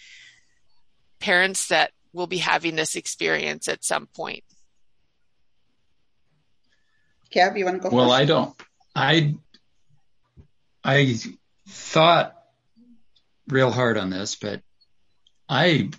parents 1.20 1.68
that 1.68 1.92
will 2.12 2.26
be 2.26 2.38
having 2.38 2.76
this 2.76 2.96
experience 2.96 3.68
at 3.68 3.84
some 3.84 4.06
point. 4.06 4.44
Kev, 7.34 7.56
you 7.56 7.64
want 7.64 7.82
to 7.82 7.88
go? 7.88 7.94
Well, 7.94 8.10
first? 8.10 8.20
I 8.20 8.24
don't. 8.24 8.62
I 8.94 9.34
I 10.84 11.16
thought 11.68 12.36
real 13.48 13.70
hard 13.70 13.96
on 13.96 14.10
this, 14.10 14.36
but 14.36 14.60
I 15.48 15.90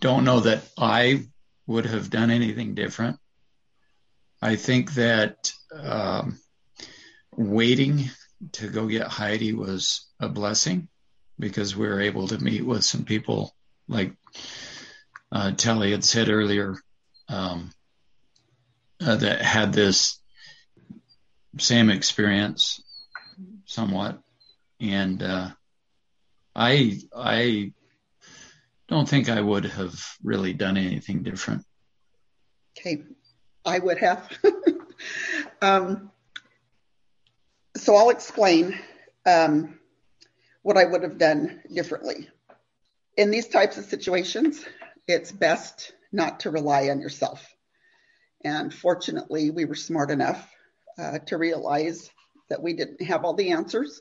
don't 0.00 0.24
know 0.24 0.40
that 0.40 0.62
I 0.78 1.24
would 1.66 1.86
have 1.86 2.10
done 2.10 2.30
anything 2.30 2.74
different. 2.74 3.18
I 4.44 4.56
think 4.56 4.92
that 4.96 5.54
um, 5.74 6.38
waiting 7.34 8.10
to 8.52 8.68
go 8.68 8.86
get 8.86 9.06
Heidi 9.08 9.54
was 9.54 10.06
a 10.20 10.28
blessing 10.28 10.88
because 11.38 11.74
we 11.74 11.86
were 11.86 12.02
able 12.02 12.28
to 12.28 12.36
meet 12.36 12.60
with 12.60 12.84
some 12.84 13.06
people 13.06 13.54
like 13.88 14.12
uh, 15.32 15.52
Tally 15.52 15.92
had 15.92 16.04
said 16.04 16.28
earlier 16.28 16.76
um, 17.26 17.70
uh, 19.00 19.16
that 19.16 19.40
had 19.40 19.72
this 19.72 20.20
same 21.58 21.88
experience 21.88 22.82
somewhat, 23.64 24.20
and 24.78 25.22
uh, 25.22 25.48
I 26.54 27.00
I 27.16 27.72
don't 28.88 29.08
think 29.08 29.30
I 29.30 29.40
would 29.40 29.64
have 29.64 29.98
really 30.22 30.52
done 30.52 30.76
anything 30.76 31.22
different. 31.22 31.64
Okay, 32.78 33.02
I 33.64 33.78
would 33.78 33.98
have. 33.98 34.30
um, 35.62 36.10
so 37.76 37.96
I'll 37.96 38.10
explain 38.10 38.78
um, 39.26 39.78
what 40.62 40.76
I 40.76 40.84
would 40.84 41.02
have 41.02 41.18
done 41.18 41.62
differently 41.72 42.28
in 43.16 43.30
these 43.30 43.48
types 43.48 43.78
of 43.78 43.84
situations 43.84 44.64
it's 45.06 45.32
best 45.32 45.92
not 46.12 46.40
to 46.40 46.50
rely 46.50 46.88
on 46.88 47.00
yourself. 47.00 47.54
And 48.44 48.72
fortunately, 48.72 49.50
we 49.50 49.64
were 49.64 49.74
smart 49.74 50.10
enough 50.10 50.50
uh, 50.98 51.18
to 51.26 51.36
realize 51.36 52.10
that 52.48 52.62
we 52.62 52.74
didn't 52.74 53.02
have 53.02 53.24
all 53.24 53.34
the 53.34 53.50
answers. 53.50 54.00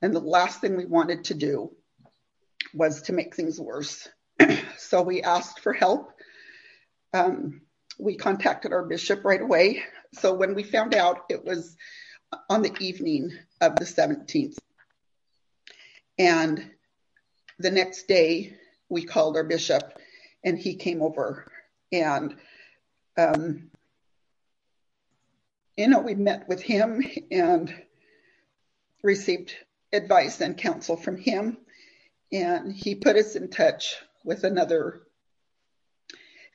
And 0.00 0.14
the 0.14 0.20
last 0.20 0.60
thing 0.60 0.76
we 0.76 0.86
wanted 0.86 1.24
to 1.24 1.34
do 1.34 1.72
was 2.72 3.02
to 3.02 3.12
make 3.12 3.34
things 3.34 3.60
worse. 3.60 4.08
so 4.78 5.02
we 5.02 5.22
asked 5.22 5.60
for 5.60 5.72
help. 5.72 6.12
Um, 7.12 7.62
we 7.98 8.16
contacted 8.16 8.72
our 8.72 8.84
bishop 8.84 9.24
right 9.24 9.40
away. 9.40 9.82
So 10.14 10.34
when 10.34 10.54
we 10.54 10.62
found 10.62 10.94
out, 10.94 11.24
it 11.28 11.44
was 11.44 11.76
on 12.48 12.62
the 12.62 12.74
evening 12.80 13.32
of 13.60 13.76
the 13.76 13.84
17th. 13.84 14.58
And 16.18 16.70
the 17.58 17.70
next 17.70 18.08
day, 18.08 18.56
we 18.88 19.04
called 19.04 19.36
our 19.36 19.44
bishop 19.44 19.98
and 20.42 20.58
he 20.58 20.74
came 20.74 21.02
over 21.02 21.50
and 21.90 22.36
um, 23.16 23.70
you 25.76 25.88
know 25.88 26.00
we 26.00 26.14
met 26.14 26.48
with 26.48 26.60
him 26.60 27.02
and 27.30 27.74
received 29.02 29.54
advice 29.92 30.40
and 30.40 30.56
counsel 30.56 30.96
from 30.96 31.16
him 31.16 31.56
and 32.32 32.72
he 32.72 32.94
put 32.94 33.16
us 33.16 33.36
in 33.36 33.48
touch 33.48 33.96
with 34.24 34.44
another 34.44 35.02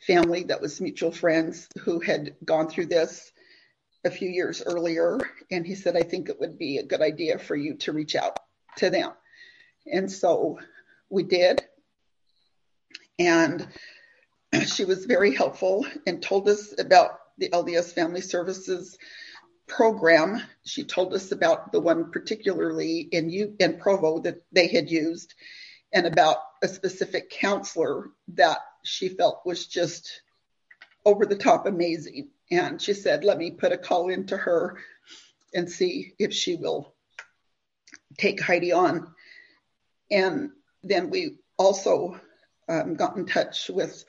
family 0.05 0.43
that 0.43 0.61
was 0.61 0.81
mutual 0.81 1.11
friends 1.11 1.67
who 1.79 1.99
had 1.99 2.35
gone 2.43 2.69
through 2.69 2.85
this 2.85 3.31
a 4.05 4.11
few 4.11 4.29
years 4.29 4.63
earlier 4.65 5.19
and 5.51 5.65
he 5.65 5.75
said 5.75 5.97
i 5.97 6.01
think 6.01 6.29
it 6.29 6.39
would 6.39 6.57
be 6.57 6.77
a 6.77 6.85
good 6.85 7.01
idea 7.01 7.37
for 7.37 7.55
you 7.55 7.75
to 7.75 7.91
reach 7.91 8.15
out 8.15 8.39
to 8.77 8.89
them 8.89 9.11
and 9.85 10.09
so 10.09 10.57
we 11.09 11.23
did 11.23 11.61
and 13.19 13.67
she 14.65 14.85
was 14.85 15.05
very 15.05 15.35
helpful 15.35 15.85
and 16.07 16.21
told 16.21 16.47
us 16.49 16.73
about 16.79 17.19
the 17.37 17.49
LDS 17.49 17.93
Family 17.93 18.21
Services 18.21 18.97
program. 19.67 20.41
She 20.65 20.83
told 20.83 21.13
us 21.13 21.31
about 21.31 21.71
the 21.71 21.79
one 21.79 22.11
particularly 22.11 23.01
in 23.11 23.29
U- 23.29 23.55
in 23.59 23.77
Provo 23.77 24.19
that 24.21 24.41
they 24.51 24.67
had 24.67 24.89
used, 24.89 25.35
and 25.93 26.07
about 26.07 26.37
a 26.63 26.67
specific 26.67 27.29
counselor 27.29 28.09
that 28.29 28.59
she 28.83 29.09
felt 29.09 29.45
was 29.45 29.67
just 29.67 30.21
over 31.05 31.25
the 31.25 31.35
top 31.35 31.65
amazing. 31.65 32.29
And 32.51 32.81
she 32.81 32.93
said, 32.93 33.23
"Let 33.23 33.37
me 33.37 33.51
put 33.51 33.71
a 33.71 33.77
call 33.77 34.09
into 34.09 34.37
her 34.37 34.79
and 35.53 35.69
see 35.69 36.13
if 36.19 36.33
she 36.33 36.55
will 36.55 36.93
take 38.17 38.41
Heidi 38.41 38.71
on." 38.71 39.13
And 40.11 40.51
then 40.83 41.09
we 41.09 41.37
also 41.57 42.19
um, 42.67 42.95
got 42.95 43.17
in 43.17 43.25
touch 43.25 43.69
with 43.69 44.03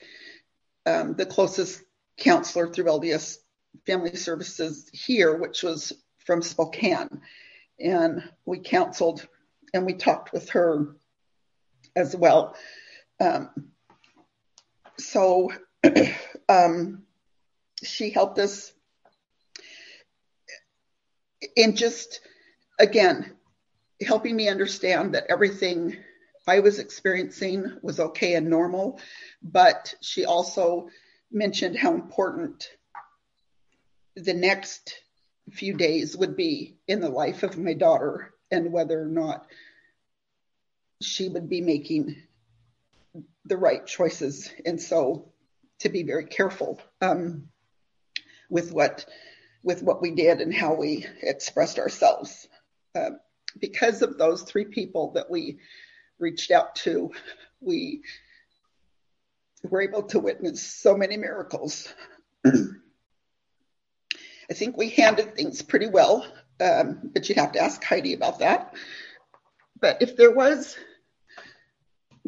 um, 0.86 1.14
the 1.14 1.26
closest 1.26 1.82
counselor 2.16 2.68
through 2.68 2.84
LDS 2.84 3.38
Family 3.86 4.16
Services 4.16 4.88
here, 4.92 5.36
which 5.36 5.62
was 5.62 5.92
from 6.18 6.42
Spokane. 6.42 7.22
And 7.78 8.22
we 8.44 8.58
counseled 8.58 9.26
and 9.72 9.86
we 9.86 9.94
talked 9.94 10.32
with 10.32 10.50
her 10.50 10.96
as 11.96 12.14
well. 12.14 12.56
Um, 13.20 13.50
so 15.00 15.50
um, 16.48 17.02
she 17.82 18.10
helped 18.10 18.38
us 18.38 18.72
in 21.56 21.76
just 21.76 22.20
again 22.78 23.34
helping 24.06 24.36
me 24.36 24.48
understand 24.48 25.14
that 25.14 25.26
everything 25.28 25.96
I 26.46 26.60
was 26.60 26.78
experiencing 26.78 27.78
was 27.82 28.00
okay 28.00 28.34
and 28.34 28.48
normal, 28.48 28.98
but 29.42 29.94
she 30.00 30.24
also 30.24 30.88
mentioned 31.30 31.76
how 31.76 31.94
important 31.94 32.68
the 34.16 34.34
next 34.34 34.94
few 35.52 35.74
days 35.76 36.16
would 36.16 36.36
be 36.36 36.76
in 36.88 37.00
the 37.00 37.08
life 37.08 37.42
of 37.42 37.58
my 37.58 37.74
daughter 37.74 38.32
and 38.50 38.72
whether 38.72 39.00
or 39.00 39.06
not 39.06 39.46
she 41.00 41.28
would 41.28 41.48
be 41.48 41.60
making 41.60 42.16
the 43.44 43.56
right 43.56 43.86
choices. 43.86 44.50
And 44.64 44.80
so 44.80 45.32
to 45.80 45.88
be 45.88 46.02
very 46.02 46.26
careful 46.26 46.80
um, 47.00 47.48
with 48.48 48.72
what 48.72 49.06
with 49.62 49.82
what 49.82 50.00
we 50.00 50.12
did 50.12 50.40
and 50.40 50.54
how 50.54 50.74
we 50.74 51.06
expressed 51.22 51.78
ourselves. 51.78 52.48
Uh, 52.94 53.10
because 53.58 54.00
of 54.00 54.16
those 54.16 54.42
three 54.42 54.64
people 54.64 55.12
that 55.12 55.30
we 55.30 55.58
reached 56.18 56.50
out 56.50 56.74
to, 56.76 57.10
we 57.60 58.02
were 59.62 59.82
able 59.82 60.04
to 60.04 60.18
witness 60.18 60.62
so 60.62 60.96
many 60.96 61.16
miracles. 61.16 61.92
I 62.46 62.52
think 64.54 64.76
we 64.76 64.90
handled 64.90 65.34
things 65.34 65.62
pretty 65.62 65.88
well, 65.88 66.26
um, 66.60 67.10
but 67.12 67.28
you'd 67.28 67.38
have 67.38 67.52
to 67.52 67.62
ask 67.62 67.82
Heidi 67.84 68.14
about 68.14 68.40
that. 68.40 68.74
But 69.80 69.98
if 70.00 70.16
there 70.16 70.32
was, 70.32 70.76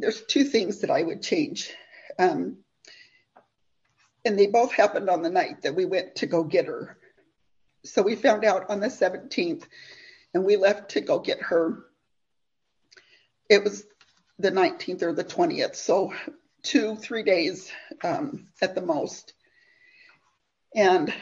there's 0.02 0.22
two 0.22 0.44
things 0.44 0.80
that 0.80 0.90
I 0.90 1.02
would 1.02 1.22
change. 1.22 1.72
Um, 2.18 2.58
and 4.24 4.38
they 4.38 4.48
both 4.48 4.72
happened 4.72 5.08
on 5.08 5.22
the 5.22 5.30
night 5.30 5.62
that 5.62 5.74
we 5.74 5.84
went 5.84 6.16
to 6.16 6.26
go 6.26 6.44
get 6.44 6.66
her. 6.66 6.98
So 7.84 8.02
we 8.02 8.16
found 8.16 8.44
out 8.44 8.68
on 8.68 8.80
the 8.80 8.88
17th 8.88 9.64
and 10.34 10.44
we 10.44 10.56
left 10.56 10.90
to 10.90 11.00
go 11.00 11.18
get 11.18 11.40
her. 11.40 11.84
It 13.48 13.64
was 13.64 13.84
the 14.38 14.50
19th 14.50 15.02
or 15.02 15.12
the 15.12 15.24
20th, 15.24 15.76
so 15.76 16.12
two, 16.62 16.96
three 16.96 17.22
days 17.22 17.70
um, 18.02 18.48
at 18.60 18.74
the 18.74 18.80
most. 18.80 19.34
And 20.74 21.12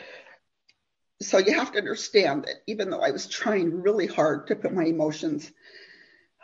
so 1.20 1.38
you 1.38 1.54
have 1.54 1.72
to 1.72 1.78
understand 1.78 2.44
that 2.44 2.62
even 2.66 2.88
though 2.88 3.00
I 3.00 3.10
was 3.10 3.26
trying 3.26 3.82
really 3.82 4.06
hard 4.06 4.46
to 4.46 4.56
put 4.56 4.72
my 4.72 4.84
emotions 4.84 5.50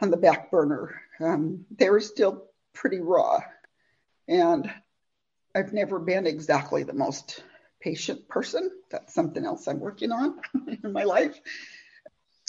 on 0.02 0.10
the 0.10 0.16
back 0.16 0.50
burner, 0.50 1.00
um, 1.20 1.66
they 1.70 1.90
were 1.90 2.00
still 2.00 2.44
pretty 2.74 3.00
raw. 3.00 3.40
And 4.28 4.70
I've 5.54 5.72
never 5.72 5.98
been 5.98 6.26
exactly 6.26 6.82
the 6.82 6.92
most 6.92 7.42
patient 7.80 8.28
person. 8.28 8.70
That's 8.90 9.14
something 9.14 9.44
else 9.44 9.66
I'm 9.66 9.80
working 9.80 10.12
on 10.12 10.40
in 10.82 10.92
my 10.92 11.04
life. 11.04 11.38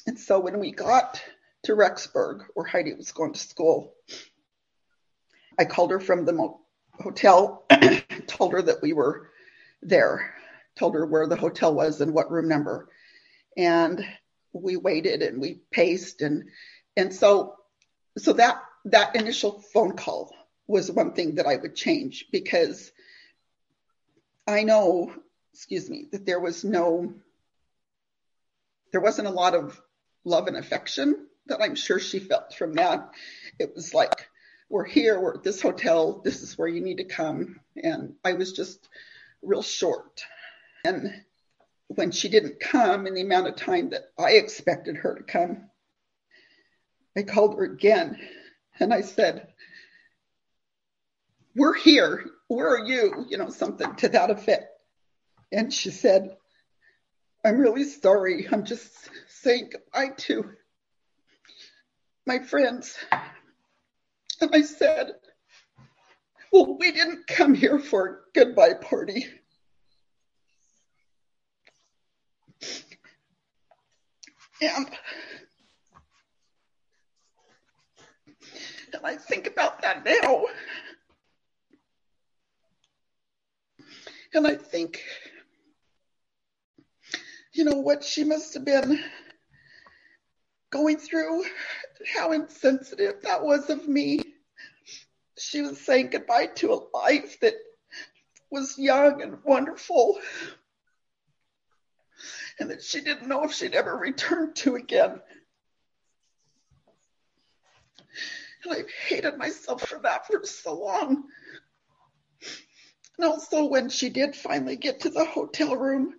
And 0.05 0.19
so 0.19 0.39
when 0.39 0.59
we 0.59 0.71
got 0.71 1.21
to 1.63 1.73
Rexburg, 1.73 2.45
where 2.53 2.65
Heidi 2.65 2.93
was 2.93 3.11
going 3.11 3.33
to 3.33 3.39
school, 3.39 3.93
I 5.59 5.65
called 5.65 5.91
her 5.91 5.99
from 5.99 6.25
the 6.25 6.33
mo- 6.33 6.61
hotel, 6.93 7.65
told 8.27 8.53
her 8.53 8.61
that 8.61 8.81
we 8.81 8.93
were 8.93 9.29
there, 9.81 10.33
told 10.77 10.95
her 10.95 11.05
where 11.05 11.27
the 11.27 11.35
hotel 11.35 11.73
was 11.73 12.01
and 12.01 12.13
what 12.13 12.31
room 12.31 12.47
number. 12.47 12.89
And 13.55 14.05
we 14.53 14.77
waited 14.77 15.21
and 15.21 15.41
we 15.41 15.59
paced 15.71 16.21
and 16.21 16.49
and 16.95 17.13
so 17.13 17.56
so 18.17 18.33
that 18.33 18.61
that 18.85 19.15
initial 19.15 19.59
phone 19.73 19.95
call 19.95 20.33
was 20.67 20.91
one 20.91 21.13
thing 21.13 21.35
that 21.35 21.47
I 21.47 21.55
would 21.55 21.75
change 21.75 22.25
because 22.31 22.91
I 24.45 24.63
know, 24.63 25.11
excuse 25.53 25.89
me, 25.89 26.07
that 26.11 26.25
there 26.25 26.39
was 26.39 26.63
no 26.63 27.13
there 28.91 29.01
wasn't 29.01 29.27
a 29.27 29.31
lot 29.31 29.53
of 29.53 29.79
love 30.23 30.47
and 30.47 30.57
affection 30.57 31.27
that 31.47 31.61
I'm 31.61 31.75
sure 31.75 31.99
she 31.99 32.19
felt 32.19 32.53
from 32.53 32.73
that. 32.75 33.11
It 33.59 33.73
was 33.75 33.93
like, 33.93 34.29
we're 34.69 34.85
here, 34.85 35.19
we're 35.19 35.35
at 35.35 35.43
this 35.43 35.61
hotel, 35.61 36.21
this 36.23 36.41
is 36.41 36.57
where 36.57 36.67
you 36.67 36.81
need 36.81 36.97
to 36.97 37.03
come. 37.05 37.59
And 37.81 38.15
I 38.23 38.33
was 38.33 38.53
just 38.53 38.87
real 39.41 39.61
short. 39.61 40.23
And 40.83 41.13
when 41.87 42.11
she 42.11 42.29
didn't 42.29 42.59
come 42.59 43.07
in 43.07 43.13
the 43.13 43.21
amount 43.21 43.47
of 43.47 43.55
time 43.55 43.89
that 43.91 44.09
I 44.17 44.31
expected 44.31 44.97
her 44.97 45.15
to 45.15 45.23
come, 45.23 45.69
I 47.17 47.23
called 47.23 47.55
her 47.55 47.63
again 47.63 48.19
and 48.79 48.93
I 48.93 49.01
said, 49.01 49.47
We're 51.55 51.73
here. 51.73 52.23
Where 52.47 52.75
are 52.75 52.85
you? 52.85 53.25
You 53.27 53.37
know, 53.37 53.49
something 53.49 53.95
to 53.95 54.09
that 54.09 54.29
effect. 54.29 54.65
And 55.51 55.73
she 55.73 55.89
said, 55.89 56.37
I'm 57.43 57.57
really 57.57 57.85
sorry. 57.85 58.47
I'm 58.51 58.65
just 58.65 58.91
saying 59.27 59.71
goodbye 59.71 60.13
to 60.17 60.51
my 62.25 62.39
friends. 62.39 62.95
And 64.39 64.51
I 64.53 64.61
said, 64.61 65.13
Well, 66.51 66.77
we 66.77 66.91
didn't 66.91 67.25
come 67.25 67.55
here 67.55 67.79
for 67.79 68.07
a 68.07 68.15
goodbye 68.35 68.75
party. 68.75 69.25
And, 74.61 74.89
and 78.93 79.05
I 79.05 79.15
think 79.17 79.47
about 79.47 79.81
that 79.81 80.05
now. 80.05 80.45
And 84.33 84.45
I 84.45 84.55
think, 84.55 85.01
you 87.53 87.63
know, 87.63 87.77
what 87.77 88.03
she 88.03 88.23
must 88.23 88.53
have 88.53 88.65
been 88.65 88.99
going 90.69 90.97
through, 90.97 91.43
how 92.13 92.33
insensitive 92.33 93.21
that 93.23 93.43
was 93.43 93.69
of 93.69 93.87
me. 93.87 94.21
She 95.37 95.61
was 95.61 95.79
saying 95.79 96.09
goodbye 96.09 96.47
to 96.55 96.73
a 96.73 96.97
life 96.97 97.39
that 97.41 97.53
was 98.51 98.77
young 98.77 99.21
and 99.21 99.37
wonderful, 99.43 100.19
and 102.59 102.69
that 102.71 102.81
she 102.83 103.01
didn't 103.01 103.27
know 103.27 103.43
if 103.43 103.53
she'd 103.53 103.75
ever 103.75 103.95
return 103.95 104.53
to 104.55 104.75
again. 104.75 105.21
And 108.56 108.56
I've 108.71 108.89
hated 109.07 109.37
myself 109.37 109.87
for 109.87 109.99
that 109.99 110.27
for 110.27 110.43
so 110.45 110.75
long. 110.75 111.23
And 113.17 113.25
also, 113.27 113.65
when 113.65 113.89
she 113.89 114.09
did 114.09 114.35
finally 114.35 114.75
get 114.75 115.01
to 115.01 115.09
the 115.09 115.25
hotel 115.25 115.75
room, 115.75 116.13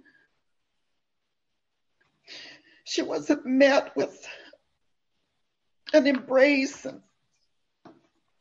she 2.85 3.03
wasn't 3.03 3.47
met 3.47 3.95
with 3.97 4.27
an 5.93 6.07
embrace 6.07 6.85
and 6.85 7.03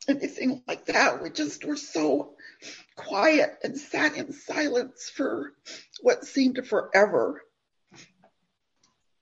anything 0.07 0.63
like 0.67 0.85
that. 0.85 1.21
We 1.21 1.29
just 1.29 1.65
were 1.65 1.75
so 1.75 2.35
quiet 2.95 3.57
and 3.63 3.77
sat 3.77 4.15
in 4.15 4.31
silence 4.33 5.11
for 5.13 5.53
what 6.01 6.25
seemed 6.25 6.65
forever. 6.65 7.41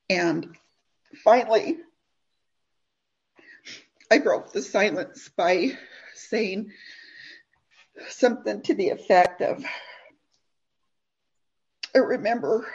And 0.10 0.56
finally, 1.24 1.78
I 4.12 4.20
broke 4.20 4.52
the 4.52 4.62
silence 4.62 5.30
by 5.30 5.72
saying 6.14 6.72
something 8.10 8.62
to 8.64 8.74
the 8.74 8.90
effect 8.90 9.42
of 9.42 9.66
I 11.96 12.00
remember 12.00 12.68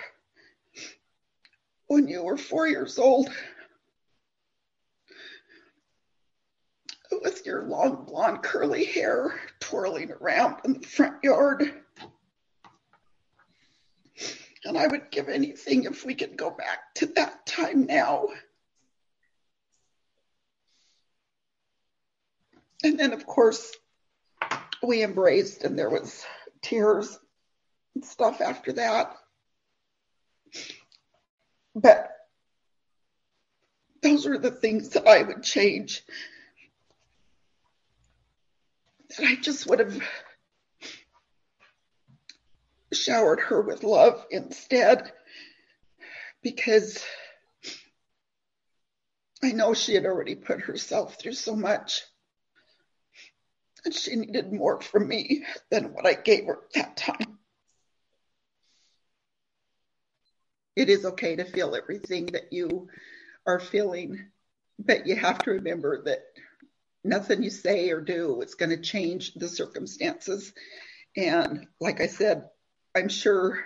when 1.87 2.09
you 2.09 2.23
were 2.23 2.39
four 2.39 2.67
years 2.67 2.99
old 2.99 3.29
with 7.23 7.45
your 7.45 7.65
long 7.65 8.05
blonde 8.07 8.43
curly 8.43 8.85
hair 8.85 9.39
twirling 9.61 10.11
around 10.11 10.57
in 10.65 10.75
the 10.75 10.87
front 10.87 11.23
yard. 11.23 11.71
And 14.65 14.79
I 14.79 14.87
would 14.87 15.11
give 15.11 15.29
anything 15.29 15.85
if 15.85 16.05
we 16.05 16.15
could 16.15 16.37
go 16.37 16.51
back 16.51 16.95
to 16.97 17.07
that 17.07 17.45
time 17.47 17.87
now. 17.87 18.29
And 22.83 22.99
then, 22.99 23.13
of 23.13 23.27
course, 23.27 23.73
we 24.83 25.03
embraced, 25.03 25.65
and 25.65 25.79
there 25.79 25.91
was 25.91 26.25
tears 26.63 27.19
and 27.95 28.05
stuff 28.05 28.41
after 28.41 28.73
that. 28.75 29.15
But 31.75 32.11
those 34.03 34.27
are 34.27 34.39
the 34.39 34.51
things 34.51 34.91
that 34.91 35.07
I 35.07 35.23
would 35.23 35.43
change. 35.43 36.03
That 39.11 39.27
I 39.27 39.37
just 39.37 39.67
would 39.67 39.81
have 39.81 40.03
showered 42.93 43.41
her 43.41 43.61
with 43.61 43.85
love 43.85 44.25
instead 44.31 45.13
because 46.43 47.05
I 49.43 49.53
know 49.53 49.75
she 49.75 49.95
had 49.95 50.07
already 50.07 50.35
put 50.35 50.61
herself 50.61 51.19
through 51.19 51.35
so 51.35 51.55
much. 51.55 52.03
And 53.85 53.95
she 53.95 54.17
needed 54.17 54.53
more 54.53 54.81
from 54.81 55.09
me 55.09 55.45
than 55.71 55.93
what 55.93 56.07
I 56.07 56.15
gave 56.15 56.47
her 56.47 56.61
that 56.75 56.97
time. 56.97 57.39
it 60.81 60.89
is 60.89 61.05
okay 61.05 61.37
to 61.37 61.45
feel 61.45 61.75
everything 61.75 62.27
that 62.27 62.53
you 62.53 62.89
are 63.47 63.61
feeling, 63.61 64.27
but 64.79 65.07
you 65.07 65.15
have 65.15 65.39
to 65.41 65.51
remember 65.51 66.03
that 66.05 66.21
nothing 67.05 67.43
you 67.43 67.51
say 67.51 67.91
or 67.91 68.01
do 68.01 68.41
is 68.41 68.55
going 68.55 68.71
to 68.71 68.81
change 68.81 69.35
the 69.35 69.49
circumstances. 69.49 70.55
And 71.17 71.67
like 71.81 72.01
I 72.01 72.07
said, 72.07 72.49
I'm 72.95 73.09
sure 73.09 73.63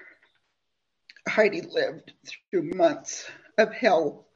Heidi 1.28 1.62
lived 1.62 2.12
through 2.50 2.72
months 2.74 3.30
of 3.58 3.72
hell 3.72 4.26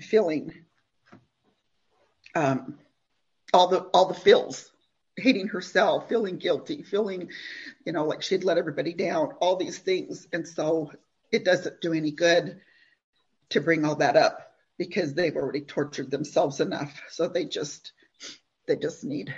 feeling 0.00 0.64
um, 2.34 2.78
all 3.52 3.68
the 3.68 3.80
all 3.94 4.06
the 4.06 4.14
feels 4.14 4.70
hating 5.16 5.48
herself 5.48 6.08
feeling 6.08 6.36
guilty 6.36 6.82
feeling 6.82 7.28
you 7.84 7.92
know 7.92 8.04
like 8.04 8.22
she'd 8.22 8.44
let 8.44 8.58
everybody 8.58 8.92
down 8.92 9.32
all 9.40 9.56
these 9.56 9.78
things. 9.78 10.26
And 10.32 10.46
so 10.46 10.92
it 11.32 11.44
doesn't 11.44 11.80
do 11.80 11.92
any 11.92 12.10
good 12.10 12.60
to 13.50 13.60
bring 13.60 13.84
all 13.84 13.96
that 13.96 14.16
up 14.16 14.52
because 14.78 15.14
they've 15.14 15.36
already 15.36 15.60
tortured 15.60 16.10
themselves 16.10 16.60
enough. 16.60 17.02
So 17.10 17.28
they 17.28 17.44
just 17.44 17.92
they 18.66 18.76
just 18.76 19.04
need 19.04 19.34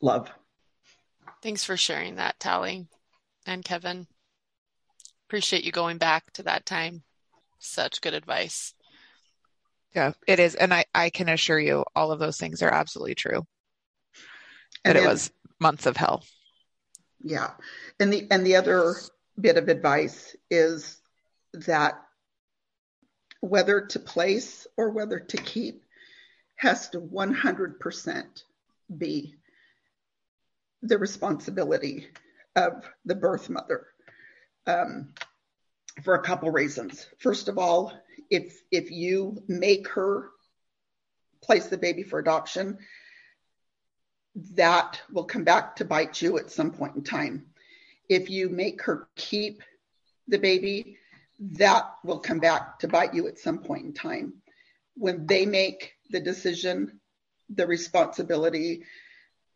love. 0.00 0.30
Thanks 1.42 1.64
for 1.64 1.76
sharing 1.76 2.16
that 2.16 2.38
tally 2.40 2.86
and 3.46 3.64
kevin. 3.64 4.06
Appreciate 5.28 5.64
you 5.64 5.72
going 5.72 5.98
back 5.98 6.32
to 6.34 6.44
that 6.44 6.66
time. 6.66 7.02
Such 7.58 8.00
good 8.00 8.14
advice 8.14 8.74
yeah 9.96 10.12
it 10.28 10.38
is 10.38 10.54
and 10.54 10.72
i 10.72 10.84
i 10.94 11.10
can 11.10 11.28
assure 11.28 11.58
you 11.58 11.84
all 11.94 12.12
of 12.12 12.20
those 12.20 12.38
things 12.38 12.62
are 12.62 12.72
absolutely 12.72 13.14
true 13.14 13.44
and 14.84 14.96
that 14.96 15.02
it 15.02 15.06
was 15.06 15.30
months 15.58 15.86
of 15.86 15.96
hell 15.96 16.22
yeah 17.22 17.50
and 17.98 18.12
the 18.12 18.26
and 18.30 18.46
the 18.46 18.56
other 18.56 18.94
bit 19.40 19.56
of 19.56 19.68
advice 19.68 20.36
is 20.50 21.00
that 21.52 21.94
whether 23.40 23.80
to 23.80 23.98
place 23.98 24.66
or 24.76 24.90
whether 24.90 25.18
to 25.18 25.36
keep 25.36 25.82
has 26.56 26.88
to 26.88 27.00
100% 27.00 28.42
be 28.96 29.34
the 30.82 30.98
responsibility 30.98 32.08
of 32.54 32.88
the 33.04 33.14
birth 33.14 33.50
mother 33.50 33.86
um, 34.66 35.12
for 36.02 36.14
a 36.14 36.22
couple 36.22 36.50
reasons. 36.50 37.06
First 37.18 37.48
of 37.48 37.58
all, 37.58 37.92
if 38.30 38.60
if 38.70 38.90
you 38.90 39.42
make 39.48 39.88
her 39.88 40.30
place 41.42 41.66
the 41.66 41.78
baby 41.78 42.02
for 42.02 42.18
adoption, 42.18 42.78
that 44.54 45.00
will 45.10 45.24
come 45.24 45.44
back 45.44 45.76
to 45.76 45.84
bite 45.84 46.20
you 46.20 46.38
at 46.38 46.50
some 46.50 46.72
point 46.72 46.96
in 46.96 47.02
time. 47.02 47.46
If 48.08 48.30
you 48.30 48.48
make 48.48 48.82
her 48.82 49.08
keep 49.16 49.62
the 50.28 50.38
baby, 50.38 50.98
that 51.38 51.94
will 52.04 52.18
come 52.18 52.38
back 52.38 52.78
to 52.80 52.88
bite 52.88 53.14
you 53.14 53.28
at 53.28 53.38
some 53.38 53.58
point 53.58 53.84
in 53.84 53.92
time. 53.92 54.34
When 54.96 55.26
they 55.26 55.46
make 55.46 55.94
the 56.10 56.20
decision, 56.20 57.00
the 57.48 57.66
responsibility 57.66 58.84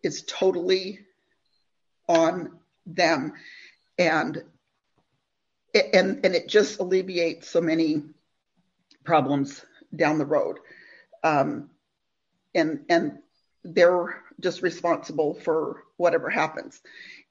is 0.02 0.22
totally 0.26 1.00
on 2.08 2.58
them. 2.86 3.34
And 3.98 4.42
and 5.74 6.24
and 6.24 6.34
it 6.34 6.48
just 6.48 6.80
alleviates 6.80 7.48
so 7.48 7.60
many 7.60 8.02
problems 9.10 9.66
down 9.96 10.18
the 10.18 10.24
road. 10.24 10.60
Um, 11.24 11.70
and 12.54 12.84
and 12.88 13.18
they're 13.64 14.22
just 14.38 14.62
responsible 14.62 15.34
for 15.34 15.82
whatever 15.96 16.30
happens. 16.30 16.80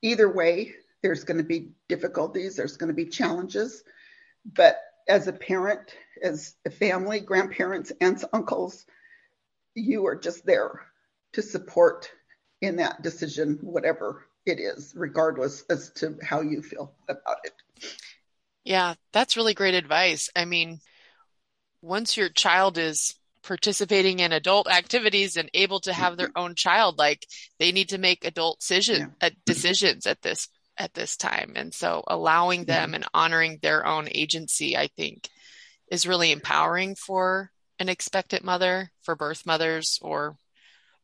Either 0.02 0.30
way, 0.30 0.74
there's 1.02 1.24
going 1.24 1.38
to 1.38 1.44
be 1.46 1.70
difficulties, 1.88 2.58
there's 2.58 2.76
going 2.76 2.90
to 2.90 2.94
be 2.94 3.06
challenges, 3.06 3.86
but 4.44 4.76
as 5.08 5.28
a 5.30 5.34
parent, 5.34 5.96
as 6.22 6.54
a 6.66 6.70
family, 6.70 7.22
grandparents, 7.22 7.94
aunts, 8.02 8.26
uncles, 8.34 8.86
you 9.74 10.06
are 10.06 10.18
just 10.18 10.46
there 10.46 10.82
to 11.32 11.42
support 11.42 12.12
in 12.60 12.76
that 12.76 13.02
decision, 13.02 13.58
whatever 13.62 14.26
it 14.46 14.60
is, 14.60 14.94
regardless 14.98 15.64
as 15.70 15.92
to 15.92 16.18
how 16.22 16.42
you 16.42 16.62
feel 16.62 16.92
about 17.08 17.38
it. 17.46 17.54
Yeah, 18.66 18.96
that's 19.14 19.38
really 19.38 19.54
great 19.54 19.76
advice. 19.76 20.30
I 20.36 20.44
mean, 20.44 20.82
once 21.82 22.18
your 22.18 22.30
child 22.30 22.78
is 22.78 23.16
participating 23.44 24.20
in 24.20 24.32
adult 24.32 24.70
activities 24.70 25.38
and 25.38 25.50
able 25.54 25.80
to 25.80 25.94
have 25.94 26.18
their 26.18 26.32
own 26.36 26.56
child 26.56 26.98
like 26.98 27.26
they 27.58 27.72
need 27.72 27.90
to 27.90 27.98
make 27.98 28.26
adult 28.26 28.60
decision 28.60 29.14
yeah. 29.22 29.28
uh, 29.28 29.32
decisions 29.46 30.06
at 30.06 30.22
this 30.22 30.50
at 30.78 30.94
this 30.94 31.18
time. 31.18 31.54
And 31.56 31.74
so 31.74 32.04
allowing 32.08 32.64
them 32.66 32.94
and 32.94 33.06
honoring 33.14 33.60
their 33.62 33.86
own 33.86 34.08
agency 34.12 34.78
i 34.78 34.88
think 34.88 35.30
is 35.90 36.08
really 36.08 36.32
empowering 36.32 36.96
for 36.96 37.52
an 37.80 37.90
expectant 37.90 38.44
mother 38.44 38.92
for 39.02 39.16
birth 39.16 39.46
mothers 39.46 40.00
or 40.02 40.36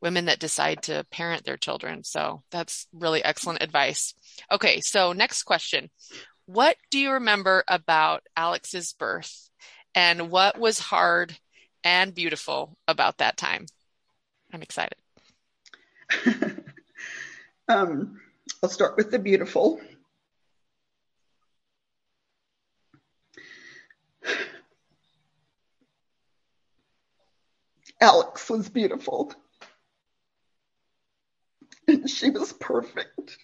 women 0.00 0.26
that 0.26 0.38
decide 0.38 0.82
to 0.82 1.06
parent 1.10 1.44
their 1.44 1.56
children. 1.56 2.04
So 2.04 2.42
that's 2.50 2.86
really 2.92 3.24
excellent 3.24 3.62
advice. 3.62 4.14
Okay 4.52 4.80
so 4.80 5.12
next 5.12 5.44
question. 5.44 5.90
What 6.44 6.76
do 6.90 6.98
you 6.98 7.12
remember 7.12 7.64
about 7.66 8.22
alex's 8.36 8.92
birth 8.92 9.50
and 9.96 10.30
what 10.30 10.58
was 10.58 10.78
hard 10.78 11.36
and 11.82 12.14
beautiful 12.14 12.76
about 12.86 13.18
that 13.18 13.36
time. 13.36 13.66
I'm 14.52 14.62
excited. 14.62 14.94
um, 17.68 18.20
I'll 18.62 18.68
start 18.68 18.96
with 18.96 19.10
the 19.10 19.18
beautiful. 19.18 19.80
Alex 28.00 28.48
was 28.50 28.68
beautiful. 28.68 29.32
And 31.88 32.08
she 32.10 32.30
was 32.30 32.52
perfect. 32.52 33.38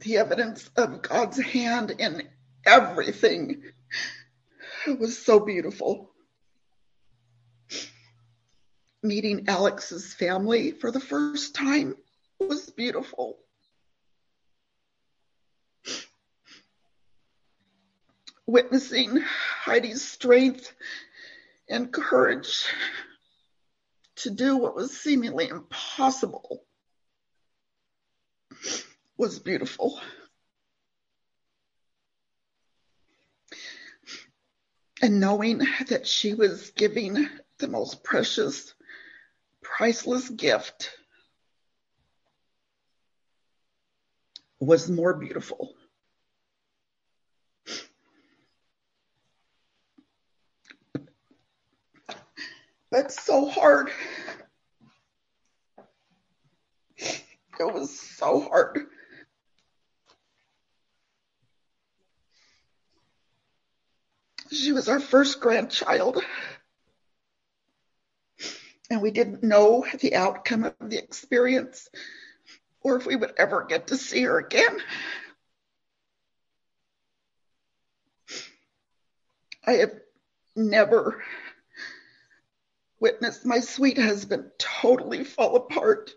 The 0.00 0.18
evidence 0.18 0.68
of 0.76 1.00
God's 1.00 1.40
hand 1.40 1.92
in 1.92 2.23
everything 2.66 3.62
it 4.86 4.98
was 4.98 5.18
so 5.18 5.40
beautiful. 5.40 6.10
Meeting 9.02 9.44
Alex's 9.48 10.14
family 10.14 10.72
for 10.72 10.90
the 10.90 11.00
first 11.00 11.54
time 11.54 11.96
was 12.38 12.70
beautiful. 12.70 13.38
Witnessing 18.46 19.22
Heidi's 19.64 20.06
strength 20.06 20.72
and 21.68 21.92
courage 21.92 22.66
to 24.16 24.30
do 24.30 24.56
what 24.56 24.74
was 24.74 24.98
seemingly 24.98 25.48
impossible 25.48 26.62
was 29.16 29.38
beautiful. 29.38 29.98
And 35.04 35.20
knowing 35.20 35.60
that 35.88 36.06
she 36.06 36.32
was 36.32 36.70
giving 36.70 37.28
the 37.58 37.68
most 37.68 38.02
precious, 38.02 38.72
priceless 39.62 40.30
gift 40.30 40.92
was 44.58 44.88
more 44.88 45.12
beautiful. 45.12 45.74
That's 52.90 53.22
so 53.22 53.44
hard. 53.46 53.90
It 56.96 57.20
was 57.60 58.00
so 58.00 58.40
hard. 58.40 58.86
She 64.54 64.72
was 64.72 64.88
our 64.88 65.00
first 65.00 65.40
grandchild. 65.40 66.22
And 68.88 69.02
we 69.02 69.10
didn't 69.10 69.42
know 69.42 69.84
the 70.00 70.14
outcome 70.14 70.64
of 70.64 70.74
the 70.80 70.98
experience 70.98 71.88
or 72.80 72.96
if 72.96 73.06
we 73.06 73.16
would 73.16 73.32
ever 73.36 73.64
get 73.64 73.88
to 73.88 73.96
see 73.96 74.22
her 74.22 74.38
again. 74.38 74.78
I 79.66 79.72
have 79.72 79.94
never 80.54 81.24
witnessed 83.00 83.44
my 83.44 83.60
sweet 83.60 83.98
husband 83.98 84.50
totally 84.58 85.24
fall 85.24 85.56
apart 85.56 86.14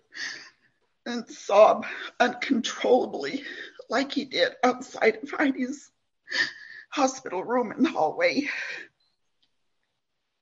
and 1.06 1.28
sob 1.28 1.86
uncontrollably 2.20 3.44
like 3.90 4.12
he 4.12 4.26
did 4.26 4.54
outside 4.64 5.20
of 5.24 5.32
Heidi's 5.32 5.90
hospital 6.98 7.44
room 7.44 7.72
in 7.72 7.84
the 7.84 7.90
hallway. 7.90 8.50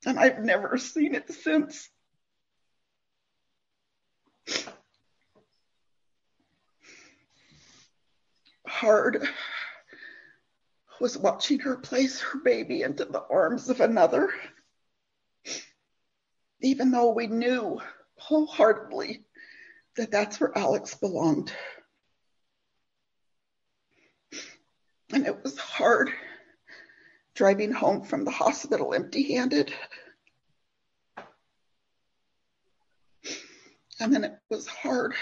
And 0.05 0.17
I've 0.17 0.39
never 0.39 0.77
seen 0.77 1.15
it 1.15 1.29
since. 1.29 1.89
hard 8.67 9.25
was 10.99 11.17
watching 11.17 11.59
her 11.59 11.77
place 11.77 12.19
her 12.19 12.39
baby 12.39 12.81
into 12.81 13.05
the 13.05 13.23
arms 13.29 13.69
of 13.69 13.79
another, 13.79 14.29
even 16.61 16.91
though 16.91 17.11
we 17.11 17.27
knew 17.27 17.79
wholeheartedly 18.17 19.23
that 19.97 20.11
that's 20.11 20.39
where 20.39 20.57
Alex 20.57 20.93
belonged. 20.95 21.53
And 25.13 25.25
it 25.25 25.43
was 25.43 25.57
hard 25.57 26.11
driving 27.35 27.71
home 27.71 28.01
from 28.01 28.23
the 28.23 28.31
hospital 28.31 28.93
empty 28.93 29.33
handed. 29.33 29.71
And 33.99 34.13
then 34.13 34.23
it 34.23 34.37
was 34.49 34.65
hard 34.67 35.13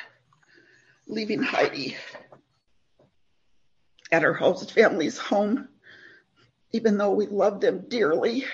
leaving 1.08 1.42
Heidi 1.42 1.98
at 4.12 4.22
her 4.22 4.34
host 4.34 4.72
family's 4.72 5.18
home, 5.18 5.68
even 6.72 6.98
though 6.98 7.12
we 7.12 7.26
loved 7.26 7.62
them 7.62 7.86
dearly. 7.88 8.46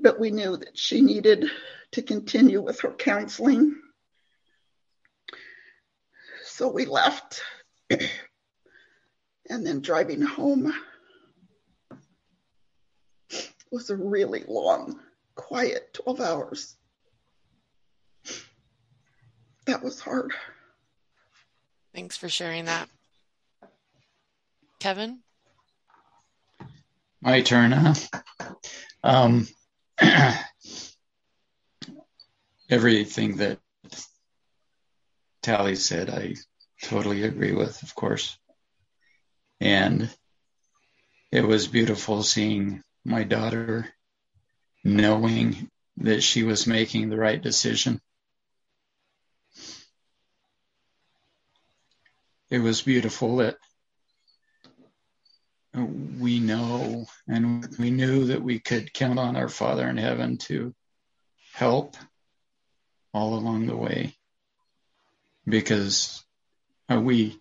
But 0.00 0.18
we 0.18 0.30
knew 0.30 0.56
that 0.56 0.76
she 0.76 1.02
needed 1.02 1.50
to 1.92 2.02
continue 2.02 2.62
with 2.62 2.80
her 2.80 2.92
counseling. 2.92 3.76
So 6.44 6.68
we 6.68 6.86
left. 6.86 7.42
and 9.48 9.66
then 9.66 9.80
driving 9.80 10.22
home 10.22 10.72
was 13.70 13.90
a 13.90 13.96
really 13.96 14.44
long, 14.46 15.00
quiet 15.34 15.94
12 15.94 16.20
hours. 16.20 16.76
That 19.66 19.82
was 19.82 19.98
hard. 19.98 20.32
Thanks 21.94 22.16
for 22.16 22.28
sharing 22.28 22.66
that. 22.66 22.88
Kevin? 24.78 25.20
My 27.20 27.40
turn, 27.40 27.72
huh? 27.72 27.94
Um, 29.04 29.46
everything 32.70 33.36
that 33.36 33.58
Tally 35.42 35.76
said, 35.76 36.10
I 36.10 36.34
totally 36.82 37.24
agree 37.24 37.52
with, 37.52 37.82
of 37.82 37.94
course. 37.94 38.38
And 39.62 40.10
it 41.30 41.46
was 41.46 41.68
beautiful 41.68 42.24
seeing 42.24 42.82
my 43.04 43.22
daughter 43.22 43.88
knowing 44.82 45.70
that 45.98 46.20
she 46.20 46.42
was 46.42 46.66
making 46.66 47.10
the 47.10 47.16
right 47.16 47.40
decision. 47.40 48.00
It 52.50 52.58
was 52.58 52.82
beautiful 52.82 53.36
that 53.36 53.56
we 55.74 56.40
know 56.40 57.06
and 57.28 57.64
we 57.78 57.92
knew 57.92 58.26
that 58.26 58.42
we 58.42 58.58
could 58.58 58.92
count 58.92 59.20
on 59.20 59.36
our 59.36 59.48
Father 59.48 59.88
in 59.88 59.96
heaven 59.96 60.38
to 60.38 60.74
help 61.52 61.96
all 63.14 63.34
along 63.34 63.66
the 63.66 63.76
way 63.76 64.16
because 65.46 66.24
we 66.90 67.40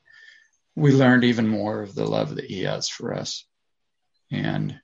we 0.76 0.92
learned 0.92 1.24
even 1.24 1.48
more 1.48 1.82
of 1.82 1.96
the 1.96 2.06
love 2.06 2.36
that 2.36 2.46
he 2.46 2.64
has 2.64 2.88
for 2.88 3.14
us 3.14 3.46
and 4.32 4.80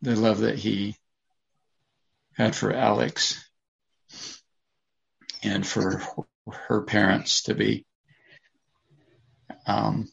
the 0.00 0.16
love 0.16 0.40
that 0.40 0.56
he 0.56 0.96
had 2.36 2.54
for 2.54 2.72
Alex 2.72 3.44
and 5.42 5.66
for 5.66 6.02
her 6.50 6.82
parents 6.82 7.42
to 7.42 7.54
be. 7.54 7.84
Um, 9.66 10.08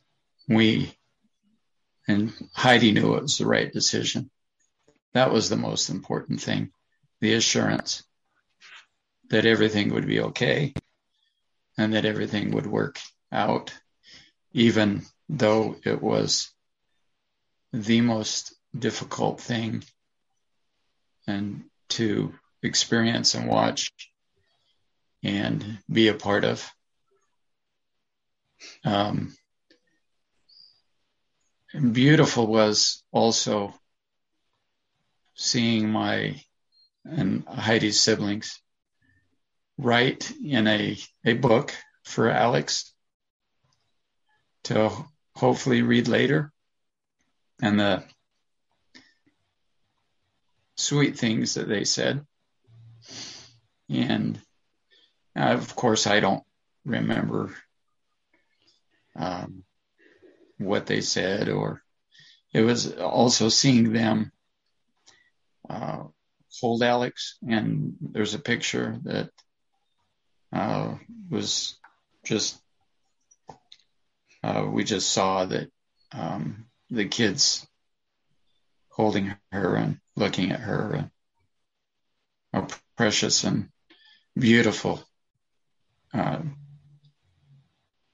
we 0.48 0.94
and 2.08 2.34
Heidi 2.54 2.92
knew 2.92 3.16
it 3.16 3.24
was 3.24 3.38
the 3.38 3.48
right 3.48 3.72
decision. 3.72 4.30
That 5.14 5.32
was 5.32 5.50
the 5.50 5.56
most 5.56 5.90
important 5.90 6.42
thing 6.42 6.72
the 7.22 7.34
assurance 7.34 8.04
that 9.30 9.46
everything 9.46 9.94
would 9.94 10.06
be 10.06 10.20
okay 10.20 10.74
and 11.78 11.94
that 11.94 12.06
everything 12.06 12.52
would 12.52 12.68
work 12.68 13.00
out 13.32 13.74
even 14.56 15.02
though 15.28 15.76
it 15.84 16.02
was 16.02 16.50
the 17.74 18.00
most 18.00 18.56
difficult 18.78 19.42
thing 19.42 19.84
and 21.28 21.66
to 21.90 22.34
experience 22.64 23.36
and 23.36 23.50
watch 23.50 23.92
and 25.22 25.78
be 25.92 26.08
a 26.08 26.14
part 26.14 26.46
of. 26.46 26.72
Um, 28.86 29.36
beautiful 31.92 32.48
was 32.48 33.04
also 33.12 33.74
seeing 35.34 35.90
my 35.90 36.42
and 37.04 37.46
Heidi's 37.46 38.00
siblings 38.00 38.62
write 39.78 40.32
in 40.42 40.66
a, 40.66 40.98
a 41.26 41.34
book 41.34 41.76
for 42.04 42.30
Alex 42.30 42.95
to 44.66 44.92
hopefully 45.36 45.82
read 45.82 46.08
later. 46.08 46.52
And 47.62 47.80
the 47.80 48.04
sweet 50.76 51.18
things 51.18 51.54
that 51.54 51.68
they 51.68 51.86
said. 51.86 52.26
And 53.90 54.40
uh, 55.38 55.54
of 55.54 55.76
course, 55.76 56.08
I 56.08 56.20
don't 56.20 56.44
remember 56.84 57.56
um, 59.16 59.64
what 60.58 60.86
they 60.86 61.02
said, 61.02 61.50
or 61.50 61.82
it 62.54 62.62
was 62.62 62.92
also 62.94 63.50
seeing 63.50 63.94
them 63.94 64.32
uh, 65.70 66.04
hold 66.60 66.84
Alex. 66.84 67.38
And 67.48 67.96
there's 68.02 68.34
a 68.34 68.40
picture 68.40 69.00
that 69.04 69.30
uh, 70.52 70.96
was 71.30 71.78
just 72.24 72.60
uh, 74.46 74.64
we 74.64 74.84
just 74.84 75.10
saw 75.10 75.44
that 75.46 75.72
um, 76.12 76.68
the 76.92 77.06
kids 77.06 77.66
holding 78.90 79.36
her 79.52 79.76
and 79.76 79.98
looking 80.16 80.52
at 80.52 80.60
her 80.60 80.94
and 80.94 81.10
how 82.54 82.68
precious 82.96 83.44
and 83.44 83.70
beautiful 84.38 85.04
uh, 86.14 86.44